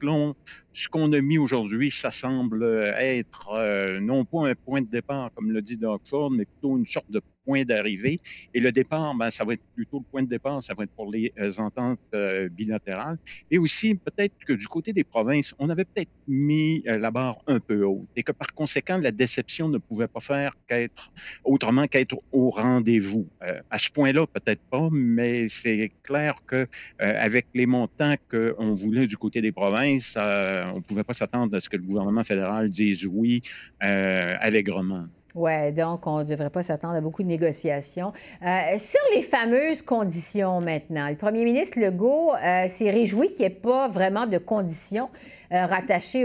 ce 0.72 0.88
qu'on 0.88 1.12
a 1.12 1.20
mis 1.20 1.38
aujourd'hui, 1.38 1.90
ça 1.90 2.10
semble 2.10 2.64
être 2.98 3.50
euh, 3.52 4.00
non 4.00 4.24
pas 4.24 4.48
un 4.48 4.54
point 4.54 4.80
de 4.80 4.86
départ, 4.86 5.30
comme 5.34 5.50
le 5.50 5.60
dit 5.60 5.76
Doug 5.76 6.00
Ford, 6.06 6.30
mais 6.30 6.46
plutôt 6.46 6.78
une 6.78 6.86
sorte 6.86 7.10
de 7.10 7.20
point 7.44 7.64
d'arrivée. 7.64 8.20
Et 8.54 8.60
le 8.60 8.72
départ, 8.72 9.14
ben, 9.14 9.30
ça 9.30 9.44
va 9.44 9.54
être 9.54 9.64
plutôt 9.74 9.98
le 9.98 10.04
point 10.10 10.22
de 10.22 10.28
départ, 10.28 10.62
ça 10.62 10.74
va 10.74 10.84
être 10.84 10.92
pour 10.92 11.10
les 11.10 11.32
euh, 11.38 11.50
ententes 11.58 12.00
euh, 12.14 12.48
bilatérales. 12.48 13.18
Et 13.50 13.58
aussi, 13.58 13.94
peut-être 13.94 14.34
que 14.46 14.52
du 14.52 14.66
côté 14.68 14.92
des 14.92 15.04
provinces, 15.04 15.54
on 15.58 15.68
avait 15.70 15.84
peut-être 15.84 16.10
mis 16.28 16.82
la 16.84 17.10
barre 17.10 17.38
un 17.46 17.60
peu 17.60 17.84
haute 17.84 18.08
et 18.16 18.22
que 18.22 18.32
par 18.32 18.54
conséquent, 18.54 18.98
la 18.98 19.10
déception 19.10 19.68
ne 19.68 19.78
pouvait 19.78 20.08
pas 20.08 20.20
faire 20.20 20.52
qu'être 20.66 21.12
autrement 21.44 21.86
qu'être 21.86 22.16
au 22.32 22.50
rendez-vous. 22.50 23.28
à 23.70 23.78
ce 23.78 23.90
point-là, 23.90 24.26
peut-être 24.26 24.62
pas, 24.70 24.88
mais 24.90 25.48
c'est 25.48 25.92
clair 26.02 26.36
que 26.46 26.66
avec 26.98 27.46
les 27.54 27.66
montants 27.66 28.14
qu'on 28.30 28.74
voulait 28.74 29.06
du 29.06 29.16
côté 29.16 29.40
des 29.40 29.52
provinces, 29.52 30.16
on 30.16 30.76
ne 30.76 30.80
pouvait 30.80 31.04
pas 31.04 31.12
s'attendre 31.12 31.54
à 31.56 31.60
ce 31.60 31.68
que 31.68 31.76
le 31.76 31.84
gouvernement 31.84 32.24
fédéral 32.24 32.70
dise 32.70 33.06
oui 33.06 33.42
euh, 33.82 34.36
allègrement. 34.40 35.06
Oui, 35.34 35.72
donc 35.72 36.06
on 36.06 36.18
ne 36.18 36.24
devrait 36.24 36.50
pas 36.50 36.62
s'attendre 36.62 36.94
à 36.94 37.00
beaucoup 37.00 37.22
de 37.22 37.28
négociations. 37.28 38.12
Euh, 38.42 38.78
sur 38.78 39.00
les 39.14 39.22
fameuses 39.22 39.80
conditions 39.82 40.60
maintenant, 40.60 41.08
le 41.08 41.16
premier 41.16 41.44
ministre 41.44 41.80
Legault 41.80 42.34
euh, 42.34 42.68
s'est 42.68 42.90
réjoui 42.90 43.28
qu'il 43.28 43.40
n'y 43.40 43.44
ait 43.46 43.50
pas 43.50 43.88
vraiment 43.88 44.26
de 44.26 44.38
conditions 44.38 45.08
rattachées 45.54 46.24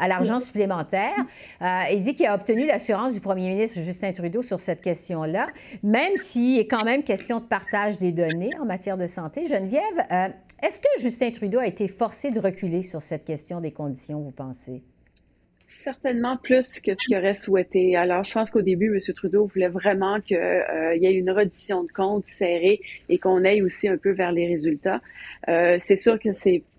à 0.00 0.08
l'argent 0.08 0.40
supplémentaire. 0.40 1.12
il 1.60 2.02
dit 2.02 2.14
qu'il 2.14 2.24
a 2.24 2.34
obtenu 2.34 2.66
l'assurance 2.66 3.12
du 3.12 3.20
premier 3.20 3.50
ministre 3.50 3.82
Justin 3.82 4.12
Trudeau 4.12 4.40
sur 4.40 4.60
cette 4.60 4.80
question-là, 4.80 5.48
même 5.82 6.16
s'il 6.16 6.58
est 6.58 6.66
quand 6.66 6.82
même 6.82 7.02
question 7.02 7.40
de 7.40 7.44
partage 7.44 7.98
des 7.98 8.12
données 8.12 8.48
en 8.58 8.64
matière 8.64 8.96
de 8.96 9.06
santé. 9.06 9.46
Geneviève, 9.46 10.32
est-ce 10.62 10.80
que 10.80 11.02
Justin 11.02 11.32
Trudeau 11.32 11.58
a 11.58 11.66
été 11.66 11.86
forcé 11.86 12.30
de 12.30 12.40
reculer 12.40 12.82
sur 12.82 13.02
cette 13.02 13.26
question 13.26 13.60
des 13.60 13.72
conditions, 13.72 14.20
vous 14.20 14.30
pensez? 14.30 14.82
Certainement 15.72 16.36
plus 16.36 16.80
que 16.80 16.94
ce 16.94 17.06
qu'il 17.06 17.16
aurait 17.16 17.34
souhaité. 17.34 17.96
Alors, 17.96 18.24
je 18.24 18.32
pense 18.32 18.50
qu'au 18.50 18.62
début, 18.62 18.86
M. 18.94 19.14
Trudeau 19.14 19.46
voulait 19.46 19.68
vraiment 19.68 20.20
qu'il 20.20 20.36
euh, 20.36 20.96
y 20.96 21.06
ait 21.06 21.14
une 21.14 21.30
reddition 21.30 21.82
de 21.84 21.90
comptes 21.90 22.26
serrée 22.26 22.80
et 23.08 23.18
qu'on 23.18 23.44
aille 23.44 23.62
aussi 23.62 23.88
un 23.88 23.96
peu 23.96 24.12
vers 24.12 24.32
les 24.32 24.46
résultats. 24.46 25.00
Euh, 25.48 25.78
c'est 25.80 25.96
sûr 25.96 26.18
que 26.18 26.30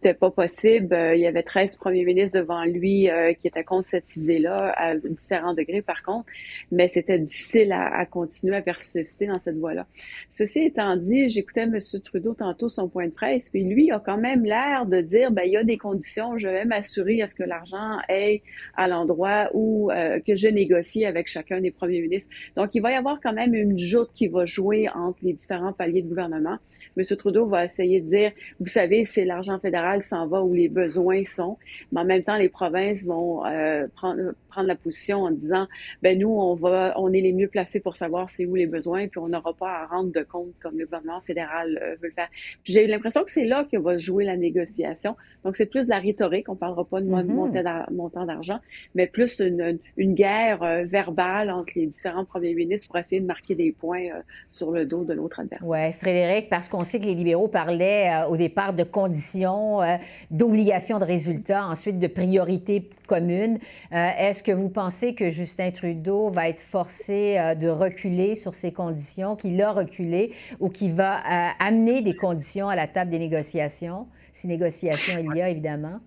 c'était 0.04 0.13
pas 0.13 0.32
possible. 0.32 0.94
Euh, 0.94 1.16
il 1.16 1.22
y 1.22 1.28
avait 1.28 1.44
13 1.44 1.78
premiers 1.78 2.04
ministres 2.04 2.39
devant 2.39 2.66
lui 2.66 3.10
euh, 3.10 3.34
qui 3.34 3.48
étaient 3.48 3.63
contre 3.63 3.88
cette 3.88 4.18
idée-là, 4.18 4.74
à 4.76 4.96
différents 4.96 5.54
degrés 5.54 5.82
par 5.82 6.04
contre, 6.04 6.26
mais 6.72 6.89
c'était 6.89 7.20
difficile 7.20 7.72
à, 7.72 8.06
continuer 8.06 8.58
à 8.58 8.62
persister 8.62 9.28
dans 9.28 9.39
cette 9.39 9.58
voie-là. 9.58 9.88
Ceci 10.30 10.66
étant 10.66 10.98
dit, 10.98 11.30
j'écoutais 11.30 11.62
M. 11.62 11.78
Trudeau 12.04 12.34
tantôt 12.34 12.68
son 12.68 12.89
point 12.89 13.08
de 13.08 13.13
presse, 13.13 13.50
puis 13.50 13.63
lui 13.63 13.92
a 13.92 14.00
quand 14.00 14.18
même 14.18 14.44
l'air 14.44 14.86
de 14.86 15.00
dire, 15.00 15.32
ben 15.32 15.44
il 15.46 15.54
y 15.54 15.58
a 15.58 15.63
des 15.63 15.78
conditions, 15.78 16.38
je 16.38 16.50
vais 16.50 16.66
m'assurer 16.66 17.22
à 17.22 17.28
ce 17.28 17.36
que 17.36 17.44
l'argent 17.44 18.00
aille 18.10 18.42
à 18.76 18.89
l'endroit 18.89 19.50
où 19.54 19.89
euh, 19.92 20.20
que 20.20 20.36
je 20.36 20.50
négocie 20.50 21.06
avec 21.06 21.28
chacun 21.28 21.62
des 21.62 21.72
premiers 21.72 22.02
ministres. 22.02 22.30
Donc, 22.58 22.76
il 22.76 22.82
va 22.82 22.92
y 22.92 22.96
avoir 22.96 23.22
quand 23.22 23.34
même 23.34 23.56
une 23.56 23.80
joute 23.80 24.10
qui 24.13 24.28
va 24.28 24.46
jouer 24.46 24.89
entre 24.89 25.20
les 25.24 25.34
différents 25.34 25.74
paliers 25.74 26.02
de 26.02 26.10
gouvernement. 26.10 26.58
M. 26.98 27.04
Trudeau 27.18 27.48
va 27.48 27.66
essayer 27.66 28.02
de 28.02 28.10
dire, 28.10 28.32
vous 28.60 28.68
savez, 28.68 29.06
c'est 29.06 29.26
l'argent 29.26 29.60
fédéral 29.60 29.92
s'en 30.01 30.27
va 30.27 30.43
où 30.43 30.53
les 30.53 30.69
besoins 30.69 31.23
sont, 31.25 31.58
mais 31.91 32.01
en 32.01 32.06
même 32.06 32.23
temps, 32.23 32.36
les 32.36 32.49
provinces 32.49 33.06
vont 33.06 33.45
euh, 33.45 33.88
prendre, 33.95 34.34
prendre 34.49 34.67
la 34.67 34.75
position 34.75 35.23
en 35.23 35.32
disant, 35.32 35.67
ben 36.01 36.17
nous, 36.17 36.29
on 36.29 36.56
va, 36.56 36.93
on 36.97 37.12
est 37.12 37.21
les 37.21 37.34
mieux 37.34 37.47
placés 37.47 37.79
pour 37.79 37.95
savoir 37.95 38.29
c'est 38.29 38.45
où 38.45 38.56
les 38.56 38.67
besoins, 38.67 39.08
puis 39.08 39.19
on 39.19 39.27
n'aura 39.29 39.53
pas 39.53 39.71
à 39.82 39.86
rendre 39.88 40.12
de 40.12 40.21
compte 40.21 40.53
comme 40.62 40.77
le 40.77 40.86
gouvernement 40.86 41.21
fédéral 41.21 41.79
euh, 41.82 41.95
veut 42.01 42.10
le 42.10 42.13
faire. 42.13 42.29
J'ai 42.63 42.86
eu 42.86 42.88
l'impression 42.88 43.23
que 43.23 43.32
c'est 43.32 43.45
là 43.45 43.65
que 43.69 43.77
va 43.77 43.97
jouer 43.97 44.25
la 44.25 44.38
négociation. 44.38 45.15
Donc 45.43 45.56
c'est 45.56 45.65
plus 45.65 45.88
de 45.88 45.89
la 45.89 45.99
rhétorique, 45.99 46.47
on 46.49 46.56
parlera 46.56 46.86
pas 46.86 47.01
de 47.01 47.08
mm-hmm. 47.10 47.91
montant 47.91 48.25
d'argent, 48.25 48.60
mais 48.95 49.08
plus 49.08 49.39
une, 49.39 49.79
une 49.97 50.13
guerre 50.13 50.63
euh, 50.63 50.84
verbale 50.84 51.49
entre 51.49 51.73
les 51.75 51.88
différents 51.88 52.25
premiers 52.25 52.53
ministres 52.53 52.88
pour 52.88 52.97
essayer 52.97 53.19
de 53.19 53.25
marquer 53.25 53.56
des 53.56 53.71
points 53.71 54.03
sur 54.51 54.71
le 54.71 54.86
dos 54.86 55.03
de 55.03 55.13
l'autre 55.13 55.39
adversaire. 55.39 55.67
Oui, 55.67 55.91
Frédéric, 55.93 56.49
parce 56.49 56.69
qu'on 56.69 56.84
on 56.84 56.86
sait 56.86 56.99
que 56.99 57.06
les 57.06 57.15
libéraux 57.15 57.47
parlaient 57.47 58.12
au 58.27 58.36
départ 58.36 58.73
de 58.73 58.84
conditions, 58.84 59.82
euh, 59.84 59.98
d'obligations 60.32 61.00
de 61.00 61.06
résultats, 61.06 61.67
ensuite 61.67 62.00
de 62.00 62.08
priorités 62.08 62.89
communes. 63.08 63.60
Euh, 63.91 64.10
est-ce 64.17 64.43
que 64.43 64.52
vous 64.52 64.69
pensez 64.69 65.13
que 65.13 65.30
Justin 65.30 65.72
Trudeau 65.72 66.30
va 66.30 66.50
être 66.50 66.60
forcé 66.60 67.36
de 67.60 67.67
reculer 67.67 68.36
sur 68.36 68.56
ces 68.56 68.72
conditions, 68.72 69.36
qu'il 69.36 69.62
a 69.62 69.72
reculé 69.72 70.32
ou 70.60 70.69
qu'il 70.69 70.93
va 70.93 71.22
amener 71.60 72.02
des 72.02 72.15
conditions 72.15 72.69
à 72.69 72.76
la 72.76 72.88
table 72.88 73.12
des 73.12 73.19
négociations, 73.19 74.08
si 74.32 74.48
négociations 74.48 75.13
il 75.19 75.38
y 75.38 75.41
a 75.41 75.50
évidemment? 75.50 76.00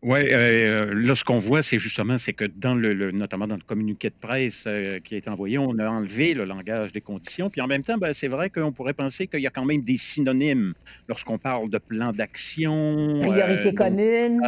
Oui, 0.00 0.20
euh, 0.30 0.94
là, 0.94 1.16
ce 1.16 1.24
qu'on 1.24 1.38
voit, 1.38 1.62
c'est 1.62 1.80
justement, 1.80 2.18
c'est 2.18 2.32
que 2.32 2.44
dans 2.44 2.74
le, 2.74 3.10
notamment 3.10 3.48
dans 3.48 3.56
le 3.56 3.62
communiqué 3.66 4.10
de 4.10 4.14
presse 4.20 4.64
euh, 4.68 5.00
qui 5.00 5.16
a 5.16 5.18
été 5.18 5.28
envoyé, 5.28 5.58
on 5.58 5.76
a 5.78 5.88
enlevé 5.88 6.34
le 6.34 6.44
langage 6.44 6.92
des 6.92 7.00
conditions. 7.00 7.50
Puis 7.50 7.60
en 7.60 7.66
même 7.66 7.82
temps, 7.82 7.98
ben, 7.98 8.12
c'est 8.12 8.28
vrai 8.28 8.48
qu'on 8.48 8.70
pourrait 8.70 8.92
penser 8.92 9.26
qu'il 9.26 9.40
y 9.40 9.46
a 9.48 9.50
quand 9.50 9.64
même 9.64 9.82
des 9.82 9.96
synonymes 9.96 10.74
lorsqu'on 11.08 11.36
parle 11.36 11.68
de 11.68 11.78
plan 11.78 12.12
d'action. 12.12 13.18
Priorité 13.20 13.68
euh, 13.68 13.72
commune. 13.72 14.40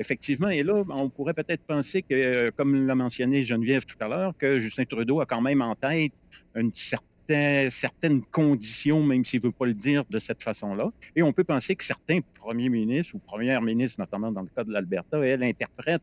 Effectivement, 0.00 0.48
et 0.48 0.64
là, 0.64 0.82
on 0.88 1.08
pourrait 1.08 1.34
peut-être 1.34 1.62
penser 1.62 2.02
que, 2.02 2.50
comme 2.50 2.86
l'a 2.88 2.96
mentionné 2.96 3.44
Geneviève 3.44 3.84
tout 3.84 3.96
à 4.00 4.08
l'heure, 4.08 4.34
que 4.36 4.58
Justin 4.58 4.84
Trudeau 4.84 5.20
a 5.20 5.26
quand 5.26 5.40
même 5.40 5.62
en 5.62 5.76
tête 5.76 6.12
une 6.56 6.74
certaine 6.74 7.11
certaines 7.28 8.22
conditions, 8.22 9.02
même 9.02 9.24
s'il 9.24 9.40
ne 9.40 9.46
veut 9.46 9.52
pas 9.52 9.66
le 9.66 9.74
dire 9.74 10.04
de 10.10 10.18
cette 10.18 10.42
façon-là. 10.42 10.90
Et 11.16 11.22
on 11.22 11.32
peut 11.32 11.44
penser 11.44 11.76
que 11.76 11.84
certains 11.84 12.20
premiers 12.34 12.68
ministres 12.68 13.14
ou 13.14 13.18
premières 13.18 13.62
ministres, 13.62 14.00
notamment 14.00 14.32
dans 14.32 14.42
le 14.42 14.48
cas 14.54 14.64
de 14.64 14.72
l'Alberta, 14.72 15.18
elles 15.18 15.42
interprètent 15.42 16.02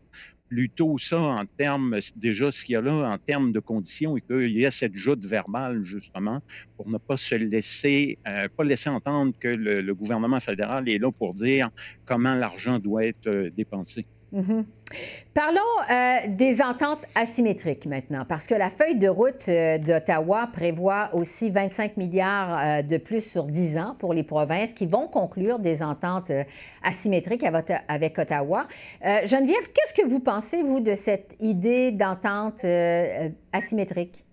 plutôt 0.50 0.98
ça 0.98 1.20
en 1.20 1.46
termes, 1.46 2.00
déjà 2.16 2.52
ce 2.52 2.66
qu'il 2.66 2.74
y 2.74 2.76
a 2.76 2.82
là 2.82 3.12
en 3.12 3.18
termes 3.20 3.52
de 3.52 3.60
conditions 3.60 4.18
et 4.18 4.22
qu'il 4.22 4.58
y 4.58 4.66
a 4.66 4.72
cette 4.72 4.96
joute 4.96 5.24
verbale, 5.24 5.84
justement, 5.84 6.42
pour 6.76 6.90
ne 6.90 6.98
pas 6.98 7.18
se 7.18 7.36
laisser, 7.36 8.18
euh, 8.28 8.48
pas 8.58 8.64
laisser 8.64 8.90
entendre 8.90 9.34
que 9.40 9.48
le, 9.48 9.94
gouvernement 9.94 10.40
fédéral 10.40 10.90
est 10.90 10.98
là 10.98 11.12
pour 11.12 11.34
dire 11.34 11.70
comment 12.06 12.34
l'argent 12.34 12.80
doit 12.80 13.06
être 13.06 13.28
euh, 13.28 13.50
Mhm. 14.32 14.66
Parlons 15.34 15.60
euh, 15.92 16.18
des 16.28 16.62
ententes 16.62 17.06
asymétriques 17.16 17.86
maintenant, 17.86 18.26
parce 18.28 18.48
que 18.48 18.56
la 18.56 18.70
feuille 18.70 18.98
de 18.98 19.08
route 19.08 19.48
euh, 19.48 19.78
d'Ottawa 19.78 20.50
prévoit 20.52 21.10
aussi 21.14 21.50
25 21.50 21.98
milliards 21.98 22.58
euh, 22.58 22.82
de 22.82 22.98
plus 22.98 23.28
sur 23.28 23.46
10 23.46 23.78
ans 23.78 23.96
pour 24.00 24.14
les 24.14 24.24
provinces 24.24 24.74
qui 24.74 24.86
vont 24.86 25.08
conclure 25.08 25.60
des 25.60 25.84
ententes 25.84 26.32
asymétriques 26.84 27.44
avec 27.88 28.18
Ottawa. 28.18 28.68
Geneviève, 29.02 29.72
qu'est-ce 29.74 29.94
que 29.94 30.08
vous 30.08 30.20
pensez, 30.20 30.64
vous, 30.64 30.80
de 30.80 30.96
cette 30.96 31.36
idée 31.40 31.92
d'entente 31.92 32.66
asymétrique? 33.54 34.24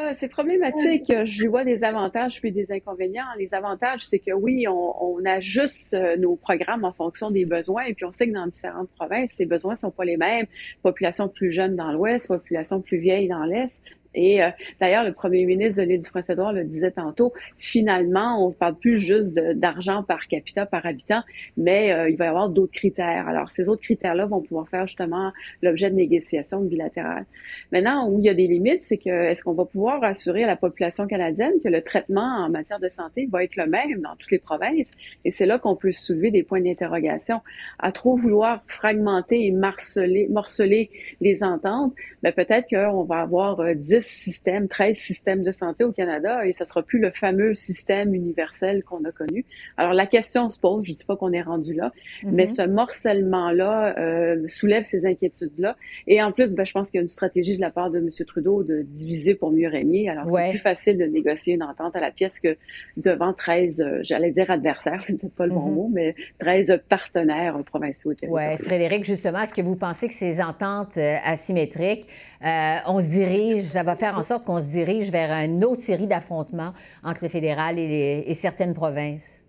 Ah, 0.00 0.14
c'est 0.14 0.28
problématique. 0.28 1.12
Je 1.24 1.48
vois 1.48 1.64
des 1.64 1.82
avantages 1.82 2.40
puis 2.40 2.52
des 2.52 2.70
inconvénients. 2.70 3.24
Les 3.36 3.52
avantages, 3.52 4.06
c'est 4.06 4.20
que 4.20 4.32
oui, 4.32 4.66
on, 4.68 5.24
ajuste 5.24 5.94
euh, 5.94 6.16
nos 6.16 6.36
programmes 6.36 6.84
en 6.84 6.92
fonction 6.92 7.32
des 7.32 7.44
besoins 7.44 7.82
et 7.82 7.94
puis 7.94 8.04
on 8.04 8.12
sait 8.12 8.28
que 8.28 8.32
dans 8.32 8.46
différentes 8.46 8.88
provinces, 8.90 9.32
ces 9.32 9.44
besoins 9.44 9.74
sont 9.74 9.90
pas 9.90 10.04
les 10.04 10.16
mêmes. 10.16 10.46
Population 10.82 11.28
plus 11.28 11.50
jeune 11.50 11.74
dans 11.74 11.90
l'Ouest, 11.90 12.28
population 12.28 12.80
plus 12.80 12.98
vieille 12.98 13.26
dans 13.26 13.44
l'Est. 13.44 13.82
Et 14.14 14.42
euh, 14.42 14.50
d'ailleurs, 14.80 15.04
le 15.04 15.12
premier 15.12 15.44
ministre 15.44 15.82
de 15.82 15.88
l'île 15.88 16.00
du 16.00 16.10
Prince-Édouard 16.10 16.52
le 16.52 16.64
disait 16.64 16.90
tantôt, 16.90 17.32
finalement, 17.58 18.44
on 18.44 18.48
ne 18.48 18.54
parle 18.54 18.76
plus 18.76 18.98
juste 18.98 19.34
d'argent 19.34 20.02
par 20.02 20.26
capita, 20.28 20.66
par 20.66 20.86
habitant, 20.86 21.22
mais 21.56 21.92
euh, 21.92 22.08
il 22.08 22.16
va 22.16 22.24
y 22.24 22.28
avoir 22.28 22.48
d'autres 22.48 22.72
critères. 22.72 23.28
Alors, 23.28 23.50
ces 23.50 23.68
autres 23.68 23.82
critères-là 23.82 24.26
vont 24.26 24.40
pouvoir 24.40 24.68
faire 24.68 24.86
justement 24.86 25.32
l'objet 25.62 25.90
de 25.90 25.94
négociations 25.94 26.62
bilatérales. 26.62 27.26
Maintenant, 27.70 28.08
où 28.08 28.18
il 28.18 28.24
y 28.24 28.28
a 28.28 28.34
des 28.34 28.46
limites, 28.46 28.82
c'est 28.82 28.96
que 28.96 29.10
est-ce 29.10 29.44
qu'on 29.44 29.52
va 29.54 29.66
pouvoir 29.66 30.02
assurer 30.02 30.44
à 30.44 30.46
la 30.46 30.56
population 30.56 31.06
canadienne 31.06 31.54
que 31.62 31.68
le 31.68 31.82
traitement 31.82 32.44
en 32.46 32.48
matière 32.48 32.80
de 32.80 32.88
santé 32.88 33.28
va 33.30 33.44
être 33.44 33.56
le 33.56 33.66
même 33.66 34.00
dans 34.00 34.16
toutes 34.16 34.30
les 34.30 34.38
provinces? 34.38 34.90
Et 35.24 35.30
c'est 35.30 35.46
là 35.46 35.58
qu'on 35.58 35.76
peut 35.76 35.92
soulever 35.92 36.30
des 36.30 36.42
points 36.42 36.60
d'interrogation. 36.60 37.40
À 37.78 37.92
trop 37.92 38.16
vouloir 38.16 38.62
fragmenter 38.66 39.46
et 39.46 39.52
morceler, 39.52 40.90
les 41.20 41.44
ententes, 41.44 41.94
ben 42.22 42.32
peut-être 42.32 42.68
qu'on 42.68 43.04
va 43.04 43.20
avoir 43.20 43.74
10 43.74 43.97
euh, 43.98 44.02
systèmes, 44.02 44.68
13 44.68 44.96
systèmes 44.96 45.42
de 45.42 45.50
santé 45.50 45.84
au 45.84 45.92
Canada 45.92 46.46
et 46.46 46.52
ça 46.52 46.64
sera 46.64 46.82
plus 46.82 46.98
le 46.98 47.10
fameux 47.10 47.54
système 47.54 48.14
universel 48.14 48.82
qu'on 48.84 49.04
a 49.04 49.12
connu. 49.12 49.44
Alors 49.76 49.92
la 49.94 50.06
question 50.06 50.48
se 50.48 50.58
pose, 50.58 50.84
je 50.86 50.94
dis 50.94 51.04
pas 51.04 51.16
qu'on 51.16 51.32
est 51.32 51.42
rendu 51.42 51.74
là, 51.74 51.92
mm-hmm. 52.22 52.30
mais 52.30 52.46
ce 52.46 52.62
morcellement-là 52.62 53.98
euh, 53.98 54.48
soulève 54.48 54.82
ces 54.82 55.06
inquiétudes-là. 55.06 55.76
Et 56.06 56.22
en 56.22 56.32
plus, 56.32 56.54
ben, 56.54 56.64
je 56.64 56.72
pense 56.72 56.90
qu'il 56.90 56.98
y 56.98 57.00
a 57.00 57.02
une 57.02 57.08
stratégie 57.08 57.56
de 57.56 57.60
la 57.60 57.70
part 57.70 57.90
de 57.90 57.98
M. 57.98 58.08
Trudeau 58.26 58.62
de 58.62 58.82
diviser 58.82 59.34
pour 59.34 59.50
mieux 59.52 59.68
régner. 59.68 60.08
Alors 60.08 60.30
c'est 60.30 60.50
plus 60.50 60.58
facile 60.58 60.98
de 60.98 61.04
négocier 61.04 61.54
une 61.54 61.62
entente 61.62 61.96
à 61.96 62.00
la 62.00 62.10
pièce 62.10 62.40
que 62.40 62.56
devant 62.96 63.32
13, 63.32 63.80
euh, 63.80 63.98
j'allais 64.02 64.30
dire 64.30 64.50
adversaires, 64.50 65.02
c'est 65.02 65.18
peut-être 65.18 65.34
pas 65.34 65.46
le 65.46 65.52
bon 65.52 65.68
mm-hmm. 65.68 65.74
mot, 65.74 65.90
mais 65.92 66.14
13 66.40 66.80
partenaires 66.88 67.58
provinciaux. 67.64 68.12
Oui, 68.28 68.56
Frédéric, 68.58 69.04
justement, 69.04 69.42
est-ce 69.42 69.54
que 69.54 69.62
vous 69.62 69.76
pensez 69.76 70.08
que 70.08 70.14
ces 70.14 70.40
ententes 70.40 70.96
euh, 70.96 71.16
asymétriques, 71.24 72.06
on 72.42 73.00
se 73.00 73.10
dirige, 73.10 73.64
va 73.88 73.96
faire 73.96 74.16
en 74.16 74.22
sorte 74.22 74.44
qu'on 74.44 74.60
se 74.60 74.66
dirige 74.66 75.10
vers 75.10 75.32
une 75.44 75.64
autre 75.64 75.80
série 75.80 76.06
d'affrontements 76.06 76.74
entre 77.02 77.20
le 77.22 77.28
fédéral 77.28 77.78
et, 77.78 78.34
certaines 78.34 78.74
provinces. 78.74 79.42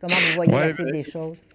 Comment 0.00 0.14
vous 0.14 0.34
voyez 0.34 0.52
la 0.52 0.72
suite 0.72 0.92
des 0.92 1.02
choses? 1.02 1.46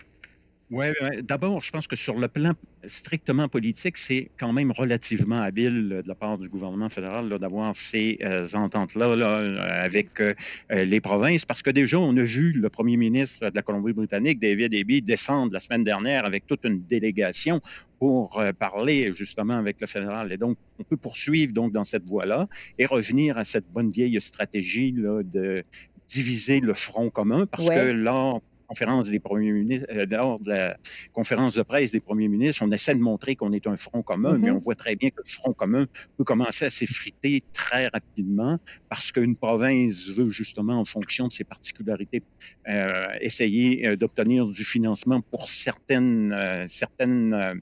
Oui, 0.72 0.86
d'abord, 1.24 1.62
je 1.62 1.70
pense 1.70 1.86
que 1.86 1.98
sur 1.98 2.18
le 2.18 2.30
plan 2.30 2.54
strictement 2.88 3.50
politique, 3.50 3.98
c'est 3.98 4.32
quand 4.40 4.54
même 4.54 4.72
relativement 4.72 5.42
habile 5.42 5.90
de 5.90 6.04
la 6.08 6.16
part 6.16 6.38
du 6.38 6.48
gouvernement 6.48 6.88
fédéral 6.88 7.28
d'avoir 7.28 7.76
ces 7.76 8.18
euh, 8.24 8.48
ententes-là 8.54 9.08
euh, 9.08 9.58
avec 9.84 10.22
euh, 10.22 10.34
les 10.70 11.02
provinces, 11.02 11.44
parce 11.44 11.62
que 11.62 11.72
déjà, 11.72 12.00
on 12.00 12.16
a 12.16 12.24
vu 12.24 12.54
le 12.54 12.70
premier 12.70 12.96
ministre 12.96 13.50
de 13.50 13.52
la 13.54 13.62
Colombie-Britannique, 13.62 14.40
David 14.40 14.74
Eby, 14.74 15.02
descendre 15.02 15.52
la 15.52 15.60
semaine 15.60 15.84
dernière 15.84 16.24
avec 16.24 16.48
toute 16.48 16.64
une 16.64 16.82
délégation 16.86 17.60
pour 18.00 18.42
parler 18.58 19.14
justement 19.14 19.58
avec 19.58 19.80
le 19.82 19.88
fédéral. 19.88 20.32
Et 20.32 20.38
donc, 20.38 20.58
on 20.80 20.84
peut 20.84 20.98
poursuivre 20.98 21.52
donc 21.52 21.74
dans 21.74 21.84
cette 21.84 22.08
voie-là 22.08 22.48
et 22.80 22.86
revenir 22.86 23.38
à 23.38 23.44
cette 23.44 23.70
bonne 23.70 23.92
vieille 23.92 24.20
stratégie 24.22 24.94
là, 24.94 25.22
de 25.22 25.64
diviser 26.08 26.62
le 26.62 26.74
front 26.74 27.10
commun, 27.10 27.46
parce 27.46 27.70
que 27.70 27.92
là, 27.92 28.40
conférence 28.72 29.10
des 29.10 29.20
premiers 29.20 29.52
ministres, 29.52 29.88
euh, 29.92 30.06
lors 30.10 30.40
de 30.40 30.50
la 30.50 30.78
conférence 31.12 31.56
de 31.56 31.62
presse 31.62 31.92
des 31.92 32.00
premiers 32.00 32.30
ministres, 32.30 32.64
on 32.66 32.72
essaie 32.72 32.96
de 32.96 33.02
montrer 33.02 33.36
qu'on 33.36 33.52
est 33.52 33.68
un 33.68 33.76
front 33.76 34.02
commun, 34.02 34.38
mais 34.38 34.50
mm-hmm. 34.50 34.56
on 34.56 34.60
voit 34.60 34.76
très 34.76 34.96
bien 34.96 35.10
que 35.10 35.22
le 35.26 35.30
front 35.30 35.52
commun 35.52 35.88
peut 36.18 36.24
commencer 36.24 36.64
à 36.66 36.70
s'effriter 36.70 37.44
très 37.52 37.88
rapidement 37.88 38.60
parce 38.88 39.12
qu'une 39.12 39.36
province 39.36 40.08
veut 40.18 40.30
justement, 40.30 40.80
en 40.80 40.86
fonction 40.86 41.28
de 41.28 41.34
ses 41.34 41.44
particularités, 41.44 42.24
euh, 42.70 43.08
essayer 43.20 43.88
euh, 43.88 43.98
d'obtenir 43.98 44.48
du 44.48 44.64
financement 44.64 45.20
pour 45.20 45.50
certaines, 45.50 46.34
certaines 46.68 47.62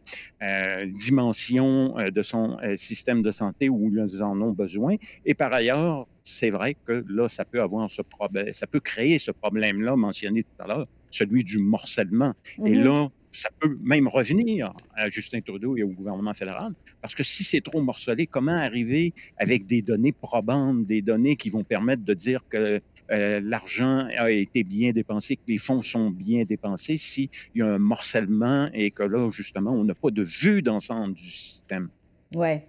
dimensions 1.05 1.95
de 2.17 2.21
son 2.21 2.57
système 2.75 3.21
de 3.23 3.31
santé 3.31 3.67
où 3.69 3.91
ils 3.91 4.23
en 4.23 4.39
ont 4.41 4.51
besoin. 4.51 4.95
Et 5.25 5.33
par 5.33 5.51
ailleurs, 5.53 6.07
c'est 6.23 6.49
vrai 6.49 6.75
que 6.85 7.03
là, 7.07 7.27
ça 7.27 7.45
peut 7.45 7.61
avoir 7.61 7.89
ce 7.89 8.01
problème, 8.01 8.53
ça 8.53 8.67
peut 8.67 8.79
créer 8.79 9.19
ce 9.19 9.31
problème-là 9.31 9.95
mentionné 9.95 10.43
tout 10.43 10.63
à 10.63 10.67
l'heure, 10.67 10.87
celui 11.09 11.43
du 11.43 11.59
morcellement. 11.59 12.33
Et 12.65 12.75
mhm. 12.75 12.83
là, 12.83 13.09
ça 13.31 13.49
peut 13.59 13.77
même 13.83 14.07
revenir 14.07 14.73
à 14.95 15.09
Justin 15.09 15.41
Trudeau 15.41 15.77
et 15.77 15.83
au 15.83 15.89
gouvernement 15.89 16.33
fédéral, 16.33 16.73
parce 17.01 17.13
que 17.15 17.23
si 17.23 17.43
c'est 17.43 17.61
trop 17.61 17.81
morcelé, 17.81 18.27
comment 18.27 18.55
arriver 18.55 19.13
avec 19.37 19.65
des 19.65 19.81
données 19.81 20.11
probantes, 20.11 20.85
des 20.85 21.01
données 21.01 21.35
qui 21.35 21.49
vont 21.49 21.63
permettre 21.63 22.03
de 22.03 22.13
dire 22.13 22.41
que 22.49 22.81
euh, 23.11 23.41
l'argent 23.43 24.07
a 24.17 24.31
été 24.31 24.63
bien 24.63 24.91
dépensé, 24.91 25.35
que 25.35 25.41
les 25.47 25.57
fonds 25.57 25.81
sont 25.81 26.11
bien 26.11 26.43
dépensés, 26.43 26.97
s'il 26.97 27.29
y 27.55 27.61
a 27.61 27.67
un 27.67 27.79
morcellement 27.79 28.69
et 28.73 28.91
que 28.91 29.03
là, 29.03 29.29
justement, 29.31 29.71
on 29.71 29.83
n'a 29.83 29.95
pas 29.95 30.11
de 30.11 30.23
vue 30.23 30.61
d'ensemble 30.61 31.13
du 31.13 31.23
système? 31.23 31.89
Oui. 32.35 32.61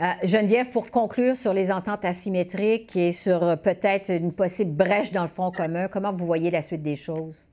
Euh, 0.00 0.12
Geneviève, 0.22 0.70
pour 0.70 0.90
conclure 0.92 1.36
sur 1.36 1.52
les 1.52 1.72
ententes 1.72 2.04
asymétriques 2.04 2.94
et 2.94 3.10
sur 3.10 3.42
euh, 3.42 3.56
peut-être 3.56 4.10
une 4.10 4.32
possible 4.32 4.70
brèche 4.70 5.10
dans 5.10 5.22
le 5.22 5.28
Front 5.28 5.50
commun, 5.50 5.88
comment 5.88 6.12
vous 6.12 6.24
voyez 6.24 6.52
la 6.52 6.62
suite 6.62 6.82
des 6.82 6.94
choses? 6.94 7.48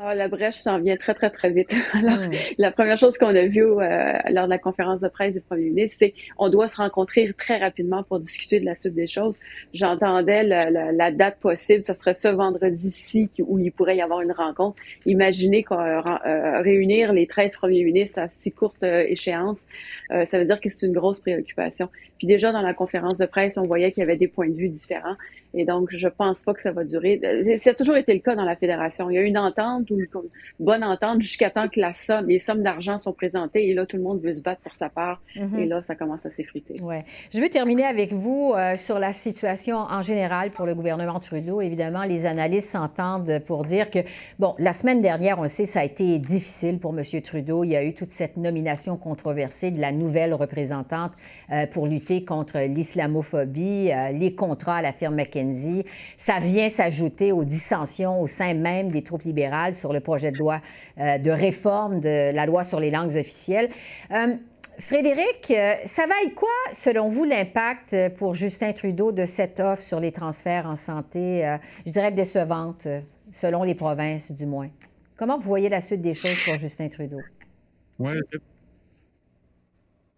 Ah, 0.00 0.14
la 0.14 0.28
brèche 0.28 0.54
s'en 0.54 0.78
vient 0.78 0.96
très, 0.96 1.12
très, 1.12 1.28
très 1.28 1.50
vite. 1.50 1.74
Alors, 1.92 2.20
la 2.56 2.70
première 2.70 2.96
chose 2.96 3.18
qu'on 3.18 3.34
a 3.34 3.46
vue 3.46 3.64
euh, 3.64 4.12
lors 4.30 4.44
de 4.44 4.50
la 4.50 4.58
conférence 4.58 5.00
de 5.00 5.08
presse 5.08 5.34
du 5.34 5.40
premier 5.40 5.70
ministre, 5.70 5.96
c'est 5.98 6.14
qu'on 6.36 6.48
doit 6.50 6.68
se 6.68 6.76
rencontrer 6.76 7.32
très 7.36 7.58
rapidement 7.58 8.04
pour 8.04 8.20
discuter 8.20 8.60
de 8.60 8.64
la 8.64 8.76
suite 8.76 8.94
des 8.94 9.08
choses. 9.08 9.40
J'entendais 9.74 10.44
la, 10.44 11.10
date 11.10 11.40
possible, 11.40 11.82
ce 11.82 11.94
serait 11.94 12.14
ce 12.14 12.28
vendredi-ci 12.28 13.28
où 13.40 13.58
il 13.58 13.72
pourrait 13.72 13.96
y 13.96 14.00
avoir 14.00 14.20
une 14.20 14.30
rencontre. 14.30 14.80
Imaginez 15.04 15.64
qu'on 15.64 15.80
euh, 15.80 16.00
euh, 16.26 16.60
réunir 16.60 17.12
les 17.12 17.26
13 17.26 17.56
premiers 17.56 17.82
ministres 17.82 18.20
à 18.20 18.28
si 18.28 18.52
courte 18.52 18.84
échéance, 18.84 19.66
ça 20.10 20.38
veut 20.38 20.44
dire 20.44 20.60
que 20.60 20.68
c'est 20.68 20.86
une 20.86 20.92
grosse 20.92 21.18
préoccupation. 21.18 21.88
Puis 22.18 22.28
déjà, 22.28 22.52
dans 22.52 22.62
la 22.62 22.74
conférence 22.74 23.18
de 23.18 23.26
presse, 23.26 23.58
on 23.58 23.62
voyait 23.62 23.90
qu'il 23.90 24.02
y 24.02 24.04
avait 24.04 24.16
des 24.16 24.28
points 24.28 24.48
de 24.48 24.54
vue 24.54 24.68
différents. 24.68 25.16
Et 25.54 25.64
donc, 25.64 25.88
je 25.90 26.08
pense 26.08 26.44
pas 26.44 26.52
que 26.52 26.60
ça 26.60 26.72
va 26.72 26.84
durer. 26.84 27.20
Ça 27.60 27.70
a 27.70 27.74
toujours 27.74 27.96
été 27.96 28.12
le 28.12 28.20
cas 28.20 28.34
dans 28.34 28.44
la 28.44 28.56
fédération. 28.56 29.08
Il 29.10 29.14
y 29.14 29.18
a 29.18 29.22
une 29.22 29.38
entente 29.38 29.90
ou 29.90 29.98
une 29.98 30.06
bonne 30.60 30.84
entente 30.84 31.22
jusqu'à 31.22 31.50
temps 31.50 31.68
que 31.68 31.80
la 31.80 31.94
somme, 31.94 32.28
les 32.28 32.38
sommes 32.38 32.62
d'argent 32.62 32.98
sont 32.98 33.12
présentées 33.12 33.66
et 33.68 33.74
là, 33.74 33.86
tout 33.86 33.96
le 33.96 34.02
monde 34.02 34.20
veut 34.20 34.34
se 34.34 34.42
battre 34.42 34.60
pour 34.60 34.74
sa 34.74 34.90
part. 34.90 35.22
Mm-hmm. 35.36 35.58
Et 35.58 35.66
là, 35.66 35.82
ça 35.82 35.94
commence 35.94 36.26
à 36.26 36.30
s'effriter. 36.30 36.80
Ouais. 36.82 37.04
Je 37.32 37.40
veux 37.40 37.48
terminer 37.48 37.84
avec 37.84 38.12
vous 38.12 38.52
euh, 38.54 38.76
sur 38.76 38.98
la 38.98 39.12
situation 39.12 39.78
en 39.78 40.02
général 40.02 40.50
pour 40.50 40.66
le 40.66 40.74
gouvernement 40.74 41.18
Trudeau. 41.18 41.60
Évidemment, 41.62 42.04
les 42.04 42.26
analystes 42.26 42.70
s'entendent 42.70 43.40
pour 43.46 43.64
dire 43.64 43.90
que, 43.90 44.00
bon, 44.38 44.54
la 44.58 44.74
semaine 44.74 45.00
dernière, 45.00 45.38
on 45.38 45.42
le 45.42 45.48
sait, 45.48 45.66
ça 45.66 45.80
a 45.80 45.84
été 45.84 46.18
difficile 46.18 46.78
pour 46.78 46.96
M. 46.96 47.02
Trudeau. 47.22 47.64
Il 47.64 47.70
y 47.70 47.76
a 47.76 47.84
eu 47.84 47.94
toute 47.94 48.10
cette 48.10 48.36
nomination 48.36 48.96
controversée 48.96 49.70
de 49.70 49.80
la 49.80 49.92
nouvelle 49.92 50.34
représentante 50.34 51.12
euh, 51.52 51.66
pour 51.66 51.86
lutter 51.86 52.24
contre 52.24 52.58
l'islamophobie, 52.58 53.90
euh, 53.92 54.10
les 54.10 54.34
contrats 54.34 54.76
à 54.76 54.82
la 54.82 54.92
firme 54.92 55.14
McKinsey 55.14 55.37
ça 56.16 56.38
vient 56.38 56.68
s'ajouter 56.68 57.32
aux 57.32 57.44
dissensions 57.44 58.20
au 58.20 58.26
sein 58.26 58.54
même 58.54 58.90
des 58.90 59.02
troupes 59.02 59.22
libérales 59.22 59.74
sur 59.74 59.92
le 59.92 60.00
projet 60.00 60.30
de 60.30 60.38
loi 60.38 60.60
euh, 60.98 61.18
de 61.18 61.30
réforme 61.30 62.00
de 62.00 62.32
la 62.32 62.46
loi 62.46 62.64
sur 62.64 62.80
les 62.80 62.90
langues 62.90 63.16
officielles. 63.16 63.68
Euh, 64.10 64.34
Frédéric, 64.78 65.50
euh, 65.50 65.74
ça 65.84 66.06
va 66.06 66.14
être 66.24 66.34
quoi, 66.34 66.48
selon 66.72 67.08
vous, 67.08 67.24
l'impact 67.24 68.14
pour 68.16 68.34
Justin 68.34 68.72
Trudeau 68.72 69.10
de 69.10 69.26
cette 69.26 69.58
offre 69.58 69.82
sur 69.82 69.98
les 69.98 70.12
transferts 70.12 70.66
en 70.66 70.76
santé, 70.76 71.56
je 71.84 71.90
dirais 71.90 72.12
décevante, 72.12 72.86
selon 73.32 73.64
les 73.64 73.74
provinces 73.74 74.30
du 74.30 74.46
moins? 74.46 74.68
Comment 75.16 75.36
vous 75.36 75.48
voyez 75.48 75.68
la 75.68 75.80
suite 75.80 76.00
des 76.00 76.14
choses 76.14 76.36
pour 76.44 76.56
Justin 76.56 76.88
Trudeau? 76.88 77.18
Oui, 77.98 78.12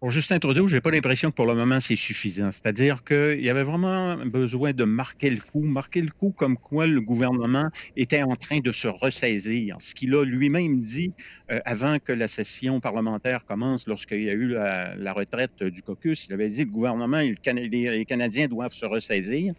pour 0.01 0.09
Justin 0.09 0.39
Trudeau, 0.39 0.67
je 0.67 0.73
n'ai 0.73 0.81
pas 0.81 0.89
l'impression 0.89 1.29
que 1.29 1.35
pour 1.35 1.45
le 1.45 1.53
moment, 1.53 1.79
c'est 1.79 1.95
suffisant. 1.95 2.49
C'est-à-dire 2.49 3.03
qu'il 3.03 3.39
y 3.39 3.51
avait 3.51 3.61
vraiment 3.61 4.17
besoin 4.25 4.73
de 4.73 4.83
marquer 4.83 5.29
le 5.29 5.39
coup, 5.39 5.61
marquer 5.61 6.01
le 6.01 6.09
coup 6.09 6.31
comme 6.31 6.57
quoi 6.57 6.87
le 6.87 6.99
gouvernement 7.01 7.69
était 7.95 8.23
en 8.23 8.35
train 8.35 8.61
de 8.61 8.71
se 8.71 8.87
ressaisir. 8.87 9.77
Ce 9.79 9.93
qu'il 9.93 10.15
a 10.15 10.25
lui-même 10.25 10.81
dit 10.81 11.13
euh, 11.51 11.59
avant 11.65 11.99
que 11.99 12.13
la 12.13 12.27
session 12.27 12.79
parlementaire 12.79 13.45
commence, 13.45 13.85
lorsqu'il 13.87 14.23
y 14.23 14.29
a 14.31 14.33
eu 14.33 14.47
la, 14.47 15.13
retraite 15.13 15.61
du 15.61 15.83
caucus, 15.83 16.25
il 16.25 16.33
avait 16.33 16.49
dit 16.49 16.63
que 16.63 16.69
le 16.69 16.71
gouvernement 16.71 17.19
et 17.19 17.35
les 17.45 18.05
Canadiens 18.05 18.47
doivent 18.47 18.73
se 18.73 18.87
ressaisir. 18.87 19.53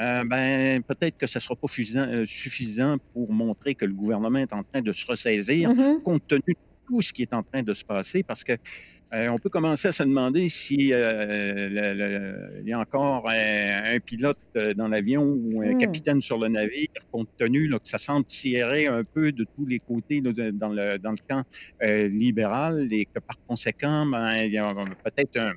Euh, 0.00 0.22
ben, 0.24 0.80
peut-être 0.84 1.18
que 1.18 1.26
ce 1.26 1.38
ne 1.38 1.40
sera 1.40 1.56
pas 1.56 1.66
suffisant, 1.66 2.06
euh, 2.06 2.24
suffisant, 2.24 2.98
pour 3.14 3.32
montrer 3.32 3.74
que 3.74 3.84
le 3.84 3.94
gouvernement 3.94 4.38
est 4.38 4.52
en 4.52 4.62
train 4.62 4.80
de 4.80 4.92
se 4.92 5.04
ressaisir, 5.04 5.70
mm-hmm. 5.70 6.02
compte 6.02 6.24
tenu 6.28 6.56
tout 6.88 7.02
ce 7.02 7.12
qui 7.12 7.22
est 7.22 7.34
en 7.34 7.42
train 7.42 7.62
de 7.62 7.74
se 7.74 7.84
passer 7.84 8.22
parce 8.22 8.44
que 8.44 8.52
euh, 9.14 9.28
on 9.28 9.36
peut 9.36 9.50
commencer 9.50 9.88
à 9.88 9.92
se 9.92 10.02
demander 10.02 10.48
si 10.48 10.92
euh, 10.92 12.60
il 12.60 12.68
y 12.68 12.72
a 12.72 12.78
encore 12.78 13.28
un, 13.28 13.98
pilote 14.00 14.38
euh, 14.56 14.74
dans 14.74 14.88
l'avion 14.88 15.22
ou 15.22 15.62
un 15.62 15.74
hmm. 15.74 15.78
capitaine 15.78 16.20
sur 16.20 16.38
le 16.38 16.48
navire, 16.48 16.88
compte 17.12 17.28
tenu 17.38 17.68
que 17.70 17.76
ça 17.84 17.98
semble 17.98 18.24
tirer 18.26 18.86
un 18.86 19.04
peu 19.04 19.32
de 19.32 19.44
tous 19.44 19.66
les 19.66 19.78
côtés 19.78 20.20
dans, 20.20 20.68
le, 20.68 20.98
dans 20.98 21.10
le 21.10 21.18
camp 21.28 21.44
libéral 21.80 22.88
et 22.90 23.04
que 23.04 23.20
par 23.20 23.36
conséquent, 23.46 24.06
ben, 24.06 24.36
il 24.44 24.52
y 24.52 24.58
a 24.58 24.72
peut-être 25.04 25.36
un, 25.36 25.52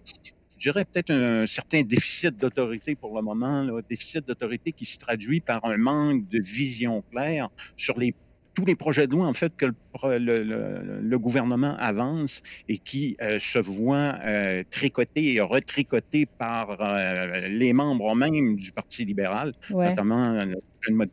je 0.51 0.57
dirais 0.57 0.85
peut-être 0.85 1.11
un 1.11 1.47
certain 1.47 1.81
déficit 1.81 2.35
d'autorité 2.35 2.95
pour 2.95 3.15
le 3.15 3.21
moment, 3.21 3.63
là, 3.63 3.81
déficit 3.89 4.27
d'autorité 4.27 4.71
qui 4.71 4.85
se 4.85 4.99
traduit 4.99 5.39
par 5.39 5.63
un 5.65 5.77
manque 5.77 6.27
de 6.29 6.39
vision 6.39 7.03
claire 7.11 7.49
sur 7.75 7.97
les 7.97 8.13
tous 8.53 8.65
les 8.65 8.75
projets 8.75 9.07
de 9.07 9.13
loi, 9.13 9.27
en 9.27 9.33
fait, 9.33 9.55
que 9.55 9.65
le, 10.03 11.17
gouvernement 11.17 11.75
avance 11.77 12.41
et 12.67 12.77
qui 12.77 13.15
euh, 13.21 13.37
se 13.39 13.59
voient 13.59 14.15
euh, 14.25 14.63
tricotés 14.69 15.35
et 15.35 15.41
retricotés 15.41 16.25
par 16.25 16.77
euh, 16.81 17.47
les 17.49 17.73
membres 17.73 18.15
même 18.15 18.55
du 18.55 18.71
Parti 18.71 19.05
libéral, 19.05 19.53
notamment 19.69 20.43
une 20.87 21.07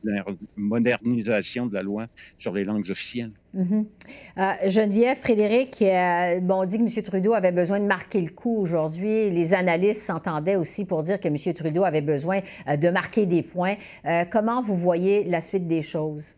modernisation 0.56 1.66
de 1.66 1.74
la 1.74 1.82
loi 1.82 2.06
sur 2.38 2.54
les 2.54 2.64
langues 2.64 2.88
officielles. 2.90 3.32
Mm-hmm. 3.54 4.68
Geneviève, 4.68 5.16
Frédéric, 5.16 5.84
bon, 6.42 6.62
on 6.62 6.64
dit 6.64 6.78
que 6.78 6.82
M. 6.82 7.02
Trudeau 7.02 7.34
avait 7.34 7.52
besoin 7.52 7.80
de 7.80 7.86
marquer 7.86 8.22
le 8.22 8.30
coup 8.30 8.56
aujourd'hui. 8.56 9.30
Les 9.30 9.54
analystes 9.54 10.04
s'entendaient 10.04 10.56
aussi 10.56 10.86
pour 10.86 11.02
dire 11.02 11.20
que 11.20 11.28
M. 11.28 11.54
Trudeau 11.54 11.84
avait 11.84 12.00
besoin 12.00 12.40
de 12.66 12.88
marquer 12.90 13.26
des 13.26 13.42
points. 13.42 13.76
comment 14.30 14.62
vous 14.62 14.76
voyez 14.76 15.24
la 15.24 15.40
suite 15.40 15.66
des 15.66 15.82
choses? 15.82 16.37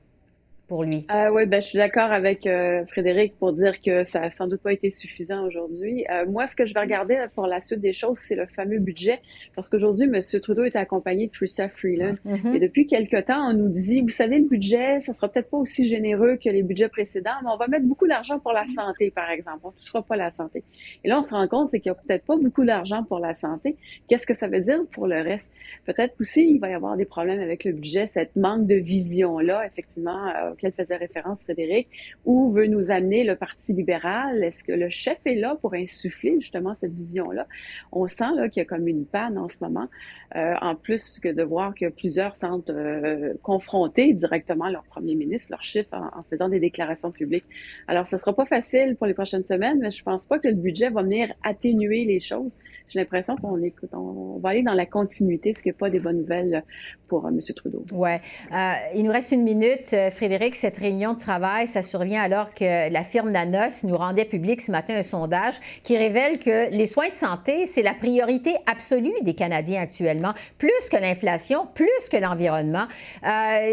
Lui. 0.78 1.06
Euh, 1.10 1.30
oui, 1.32 1.46
ben, 1.46 1.60
je 1.60 1.66
suis 1.66 1.78
d'accord 1.78 2.12
avec 2.12 2.46
euh, 2.46 2.84
Frédéric 2.86 3.36
pour 3.38 3.52
dire 3.52 3.80
que 3.80 4.04
ça 4.04 4.20
n'a 4.20 4.30
sans 4.30 4.46
doute 4.46 4.62
pas 4.62 4.72
été 4.72 4.90
suffisant 4.90 5.44
aujourd'hui. 5.44 6.04
Euh, 6.10 6.26
moi, 6.26 6.46
ce 6.46 6.54
que 6.54 6.64
je 6.64 6.74
vais 6.74 6.80
regarder 6.80 7.18
pour 7.34 7.46
la 7.46 7.60
suite 7.60 7.80
des 7.80 7.92
choses, 7.92 8.18
c'est 8.18 8.36
le 8.36 8.46
fameux 8.46 8.78
budget. 8.78 9.20
Parce 9.54 9.68
qu'aujourd'hui, 9.68 10.06
M. 10.06 10.20
Trudeau 10.40 10.64
est 10.64 10.76
accompagné 10.76 11.26
de 11.26 11.32
Trisha 11.32 11.68
Freeland. 11.68 12.14
Mm-hmm. 12.26 12.54
Et 12.54 12.60
depuis 12.60 12.86
quelque 12.86 13.20
temps, 13.20 13.50
on 13.50 13.52
nous 13.52 13.68
dit, 13.68 14.00
vous 14.00 14.08
savez, 14.08 14.38
le 14.38 14.48
budget, 14.48 15.00
ça 15.00 15.12
sera 15.12 15.28
peut-être 15.28 15.50
pas 15.50 15.58
aussi 15.58 15.88
généreux 15.88 16.38
que 16.42 16.48
les 16.48 16.62
budgets 16.62 16.88
précédents, 16.88 17.30
mais 17.42 17.50
on 17.52 17.56
va 17.56 17.66
mettre 17.66 17.86
beaucoup 17.86 18.06
d'argent 18.06 18.38
pour 18.38 18.52
la 18.52 18.66
santé, 18.66 19.10
par 19.10 19.30
exemple. 19.30 19.60
On 19.64 19.68
ne 19.68 19.74
touchera 19.74 20.02
pas 20.02 20.16
la 20.16 20.30
santé. 20.30 20.62
Et 21.04 21.08
là, 21.08 21.18
on 21.18 21.22
se 21.22 21.34
rend 21.34 21.48
compte, 21.48 21.68
c'est 21.68 21.80
qu'il 21.80 21.90
n'y 21.90 21.98
a 21.98 22.00
peut-être 22.00 22.24
pas 22.24 22.36
beaucoup 22.36 22.64
d'argent 22.64 23.02
pour 23.04 23.18
la 23.18 23.34
santé. 23.34 23.76
Qu'est-ce 24.08 24.26
que 24.26 24.34
ça 24.34 24.48
veut 24.48 24.60
dire 24.60 24.80
pour 24.92 25.06
le 25.06 25.20
reste? 25.20 25.52
Peut-être 25.86 26.14
aussi, 26.20 26.48
il 26.48 26.58
va 26.60 26.70
y 26.70 26.74
avoir 26.74 26.96
des 26.96 27.04
problèmes 27.04 27.40
avec 27.40 27.64
le 27.64 27.72
budget, 27.72 28.06
cette 28.06 28.36
manque 28.36 28.66
de 28.66 28.76
vision-là, 28.76 29.66
effectivement, 29.66 30.32
auquel 30.60 30.72
faisait 30.72 30.96
référence 30.96 31.44
Frédéric, 31.44 31.88
où 32.24 32.50
veut 32.50 32.66
nous 32.66 32.90
amener 32.90 33.24
le 33.24 33.36
Parti 33.36 33.72
libéral? 33.72 34.44
Est-ce 34.44 34.64
que 34.64 34.72
le 34.72 34.90
chef 34.90 35.18
est 35.24 35.34
là 35.34 35.56
pour 35.60 35.74
insuffler 35.74 36.36
justement 36.40 36.74
cette 36.74 36.92
vision-là? 36.92 37.46
On 37.92 38.06
sent 38.06 38.32
là, 38.36 38.48
qu'il 38.48 38.60
y 38.60 38.66
a 38.66 38.66
comme 38.66 38.86
une 38.86 39.06
panne 39.06 39.38
en 39.38 39.48
ce 39.48 39.64
moment, 39.64 39.88
euh, 40.36 40.54
en 40.60 40.74
plus 40.76 41.18
que 41.18 41.28
de 41.28 41.42
voir 41.42 41.74
que 41.74 41.88
plusieurs 41.88 42.36
sentent 42.36 42.70
euh, 42.70 43.34
confrontés 43.42 44.12
directement 44.12 44.68
leur 44.68 44.84
premier 44.84 45.14
ministre, 45.14 45.52
leur 45.52 45.64
chef, 45.64 45.86
en, 45.92 46.22
faisant 46.28 46.48
des 46.48 46.60
déclarations 46.60 47.10
publiques. 47.10 47.46
Alors, 47.88 48.06
ce 48.06 48.18
sera 48.18 48.34
pas 48.34 48.46
facile 48.46 48.96
pour 48.96 49.06
les 49.06 49.14
prochaines 49.14 49.42
semaines, 49.42 49.78
mais 49.80 49.90
je 49.90 50.02
pense 50.02 50.26
pas 50.26 50.38
que 50.38 50.48
le 50.48 50.56
budget 50.56 50.90
va 50.90 51.02
venir 51.02 51.32
atténuer 51.42 52.04
les 52.04 52.20
choses. 52.20 52.58
J'ai 52.88 52.98
l'impression 52.98 53.36
qu'on 53.36 53.62
écoute, 53.62 53.90
on 53.92 54.38
va 54.38 54.50
aller 54.50 54.62
dans 54.62 54.74
la 54.74 54.86
continuité, 54.86 55.52
ce 55.52 55.62
qui 55.62 55.68
n'est 55.68 55.74
pas 55.74 55.90
des 55.90 56.00
bonnes 56.00 56.18
nouvelles 56.18 56.64
pour 57.10 57.26
euh, 57.26 57.30
M. 57.30 57.40
Trudeau. 57.54 57.84
Oui. 57.92 58.10
Euh, 58.52 58.72
il 58.94 59.02
nous 59.04 59.12
reste 59.12 59.32
une 59.32 59.42
minute. 59.42 59.92
Euh, 59.92 60.10
Frédéric, 60.50 60.56
cette 60.56 60.78
réunion 60.78 61.14
de 61.14 61.18
travail, 61.18 61.66
ça 61.66 61.82
survient 61.82 62.22
alors 62.22 62.52
que 62.54 62.90
la 62.90 63.02
firme 63.04 63.30
Nanos 63.30 63.84
nous 63.84 63.96
rendait 63.96 64.24
public 64.24 64.60
ce 64.60 64.72
matin 64.72 64.96
un 64.96 65.02
sondage 65.02 65.54
qui 65.82 65.96
révèle 65.96 66.38
que 66.38 66.70
les 66.70 66.86
soins 66.86 67.08
de 67.08 67.14
santé, 67.14 67.66
c'est 67.66 67.82
la 67.82 67.94
priorité 67.94 68.56
absolue 68.66 69.12
des 69.22 69.34
Canadiens 69.34 69.82
actuellement, 69.82 70.32
plus 70.58 70.88
que 70.90 70.96
l'inflation, 70.96 71.68
plus 71.74 72.08
que 72.10 72.16
l'environnement. 72.16 72.86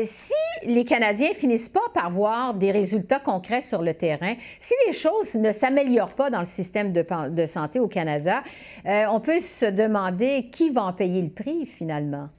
si 0.04 0.34
les 0.64 0.86
Canadiens 0.86 1.34
finissent 1.34 1.70
pas 1.70 1.88
par 1.94 2.10
voir 2.10 2.54
des 2.54 2.72
résultats 2.72 3.20
concrets 3.20 3.62
sur 3.62 3.82
le 3.82 3.94
terrain, 3.94 4.36
si 4.60 4.74
les 4.86 4.94
choses 4.94 5.36
ne 5.36 5.52
s'améliorent 5.52 6.16
pas 6.16 6.30
dans 6.30 6.40
le 6.40 6.46
système 6.46 6.94
de, 6.94 7.06
de 7.30 7.46
santé 7.46 7.80
au 7.80 7.88
Canada, 7.88 8.44
on 8.86 9.20
peut 9.20 9.40
se 9.40 9.66
demander 9.66 10.50
qui 10.52 10.70
va 10.70 10.84
en 10.84 10.94
payer 10.94 11.22
le 11.22 11.30
prix 11.30 11.66
finalement. 11.66 12.30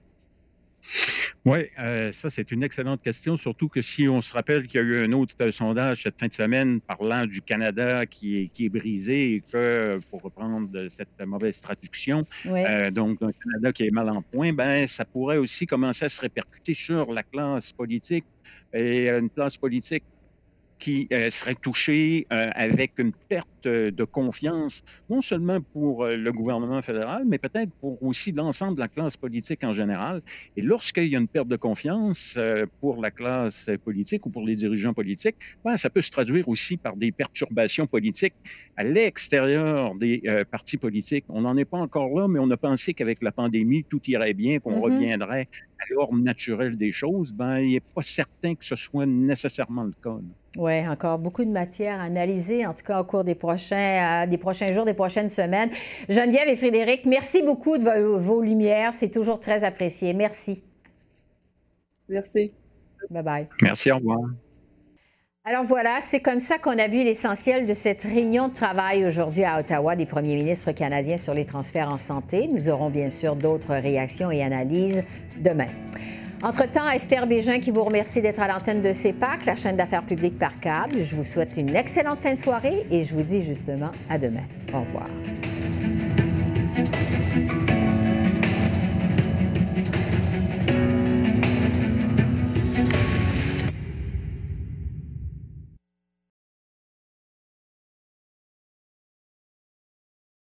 Oui, 1.49 1.61
euh, 1.79 2.13
ça, 2.13 2.29
c'est 2.29 2.51
une 2.53 2.63
excellente 2.63 3.03
question, 3.03 3.37
surtout 3.37 3.69
que 3.69 3.81
si 3.81 4.07
on 4.07 4.21
se 4.21 4.33
rappelle 4.35 4.67
qu'il 4.67 4.81
y 4.81 4.83
a 4.83 4.87
eu 4.87 5.05
un 5.05 5.13
autre 5.13 5.35
euh, 5.41 5.51
sondage 5.51 6.03
cette 6.03 6.21
fin 6.21 6.27
de 6.27 6.33
semaine 6.35 6.81
parlant 6.81 7.25
du 7.25 7.41
Canada 7.41 8.05
qui 8.05 8.39
est, 8.39 8.49
qui 8.49 8.67
est 8.67 8.69
brisé 8.69 9.35
et 9.35 9.41
que, 9.41 9.99
pour 10.11 10.21
reprendre 10.23 10.89
cette 10.89 11.09
mauvaise 11.25 11.61
traduction, 11.61 12.25
euh, 12.47 12.91
donc 12.91 13.23
un 13.23 13.31
Canada 13.33 13.73
qui 13.73 13.85
est 13.85 13.91
mal 13.91 14.11
en 14.11 14.21
point, 14.21 14.53
ben, 14.53 14.87
ça 14.87 15.07
pourrait 15.07 15.39
aussi 15.39 15.67
commencer 15.67 16.05
à 16.05 16.09
se 16.11 16.21
répercuter 16.21 16.75
sur 16.75 17.13
la 17.13 17.23
classe 17.23 17.73
politique 17.73 18.27
et 18.75 19.09
une 19.09 19.31
classe 19.31 19.57
politique 19.57 20.05
qui 20.79 21.09
serait 21.31 21.57
touché 21.57 22.27
euh, 22.33 22.51
avec 22.55 22.99
une 22.99 23.13
perte 23.29 23.58
de 23.65 24.05
confiance, 24.05 24.83
non 25.11 25.21
seulement 25.21 25.61
pour 25.61 26.05
euh, 26.05 26.17
le 26.17 26.33
gouvernement 26.33 26.81
fédéral, 26.83 27.25
mais 27.27 27.39
peut-être 27.39 27.71
pour 27.81 28.03
aussi 28.03 28.33
l'ensemble 28.33 28.75
de 28.75 28.81
la 28.81 28.89
classe 28.89 29.17
politique 29.17 29.65
en 29.65 29.73
général. 29.73 30.23
Et 30.57 30.63
lorsqu'il 30.63 31.09
y 31.09 31.17
a 31.17 31.19
une 31.19 31.29
perte 31.29 31.49
de 31.49 31.57
confiance 31.57 32.39
pour 32.81 33.01
la 33.01 33.11
classe 33.11 33.71
politique 33.85 34.27
ou 34.27 34.31
pour 34.31 34.45
les 34.45 34.57
dirigeants 34.57 34.95
politiques, 34.95 35.37
ben, 35.65 35.77
ça 35.77 35.91
peut 35.91 36.01
se 36.01 36.11
traduire 36.11 36.49
aussi 36.49 36.77
par 36.77 36.97
des 36.97 37.13
perturbations 37.13 37.87
politiques 37.87 38.35
à 38.77 38.85
l'extérieur 38.85 39.95
des 39.95 40.23
partis 40.51 40.77
politiques. 40.77 41.25
On 41.29 41.43
n'en 41.43 41.57
est 41.57 41.65
pas 41.65 41.79
encore 41.79 42.19
là, 42.19 42.29
mais 42.29 42.39
on 42.39 42.51
a 42.51 42.57
pensé 42.57 42.95
qu'avec 42.95 43.23
la 43.23 43.33
pandémie, 43.33 43.85
tout 43.85 44.01
irait 44.09 44.35
bien, 44.35 44.59
qu'on 44.61 44.79
mm-hmm. 44.79 44.81
reviendrait 44.81 45.49
à 45.79 45.85
l'ordre 45.95 46.19
naturel 46.19 46.77
des 46.77 46.93
choses. 46.93 47.33
Ben, 47.33 47.59
il 47.59 47.73
n'est 47.73 47.81
pas 47.81 48.03
certain 48.03 48.55
que 48.55 48.65
ce 48.65 48.77
soit 48.77 49.07
nécessairement 49.07 49.85
le 49.85 49.95
cas. 50.03 50.19
Oui, 50.57 50.89
encore 50.89 51.19
beaucoup 51.19 51.45
de 51.45 51.51
matière 51.51 52.01
à 52.01 52.05
analyser, 52.05 52.67
en 52.67 52.75
tout 52.75 52.83
cas 52.83 53.01
au 53.01 53.05
cours 53.05 53.23
des 53.23 53.35
prochains, 53.49 54.25
euh, 54.25 54.27
des 54.27 54.37
prochains 54.37 54.71
jours, 54.71 54.85
des 54.85 54.95
prochaines 54.95 55.31
semaines. 55.31 55.71
Geneviève 56.09 56.49
et 56.49 56.57
Frédéric, 56.57 57.07
merci 57.07 57.43
beaucoup 57.43 57.79
de 57.79 58.19
vos, 58.19 58.43
lumières. 58.43 58.95
C'est 58.95 59.09
toujours 59.09 59.41
très 59.41 59.65
apprécié. 59.65 60.13
Merci. 60.13 60.63
Merci. 62.09 62.53
Bye 63.11 63.23
bye. 63.23 63.47
Merci, 63.63 63.91
au 63.91 63.97
revoir. 63.97 64.21
Alors 65.45 65.65
voilà, 65.65 66.01
c'est 66.03 66.21
comme 66.21 66.41
ça 66.41 66.59
qu'on 66.59 66.79
a 66.79 66.89
vu 66.89 66.99
l'essentiel 66.99 67.65
de 67.65 67.73
cette 67.73 68.03
réunion 68.03 68.49
de 68.49 68.55
travail 68.55 69.07
aujourd'hui 69.07 69.45
à 69.45 69.59
Ottawa 69.59 69.97
des 69.97 70.05
premiers 70.05 70.35
ministres 70.35 70.73
canadiens 70.73 71.17
sur 71.17 71.33
les 71.33 71.47
transferts 71.47 71.91
en 71.91 71.97
santé. 71.97 72.49
Nous 72.53 72.69
aurons 72.69 72.91
bien 72.91 73.09
sûr 73.09 73.35
d'autres 73.35 73.75
réactions 73.75 74.31
et 74.31 74.43
analyses 74.43 75.05
demain. 75.39 75.69
Entre-temps, 76.43 76.89
Esther 76.89 77.27
Bégin 77.27 77.59
qui 77.59 77.73
vous 77.73 77.83
remercie 77.83 78.23
d'être 78.23 78.41
à 78.41 78.47
l'antenne 78.47 78.81
de 78.81 78.93
CEPAC, 78.93 79.45
la 79.45 79.57
chaîne 79.57 79.77
d'affaires 79.77 80.05
publiques 80.05 80.39
par 80.39 80.61
câble. 80.61 81.03
Je 81.03 81.17
vous 81.17 81.25
souhaite 81.25 81.57
une 81.57 81.75
excellente 81.75 82.21
fin 82.21 82.33
de 82.33 82.39
soirée 82.39 82.87
et 82.91 83.03
je 83.03 83.13
vous 83.13 83.23
dis 83.23 83.43
justement 83.43 83.91
à 84.09 84.19
demain. 84.19 84.45
Au 84.73 84.81
revoir. 84.81 85.09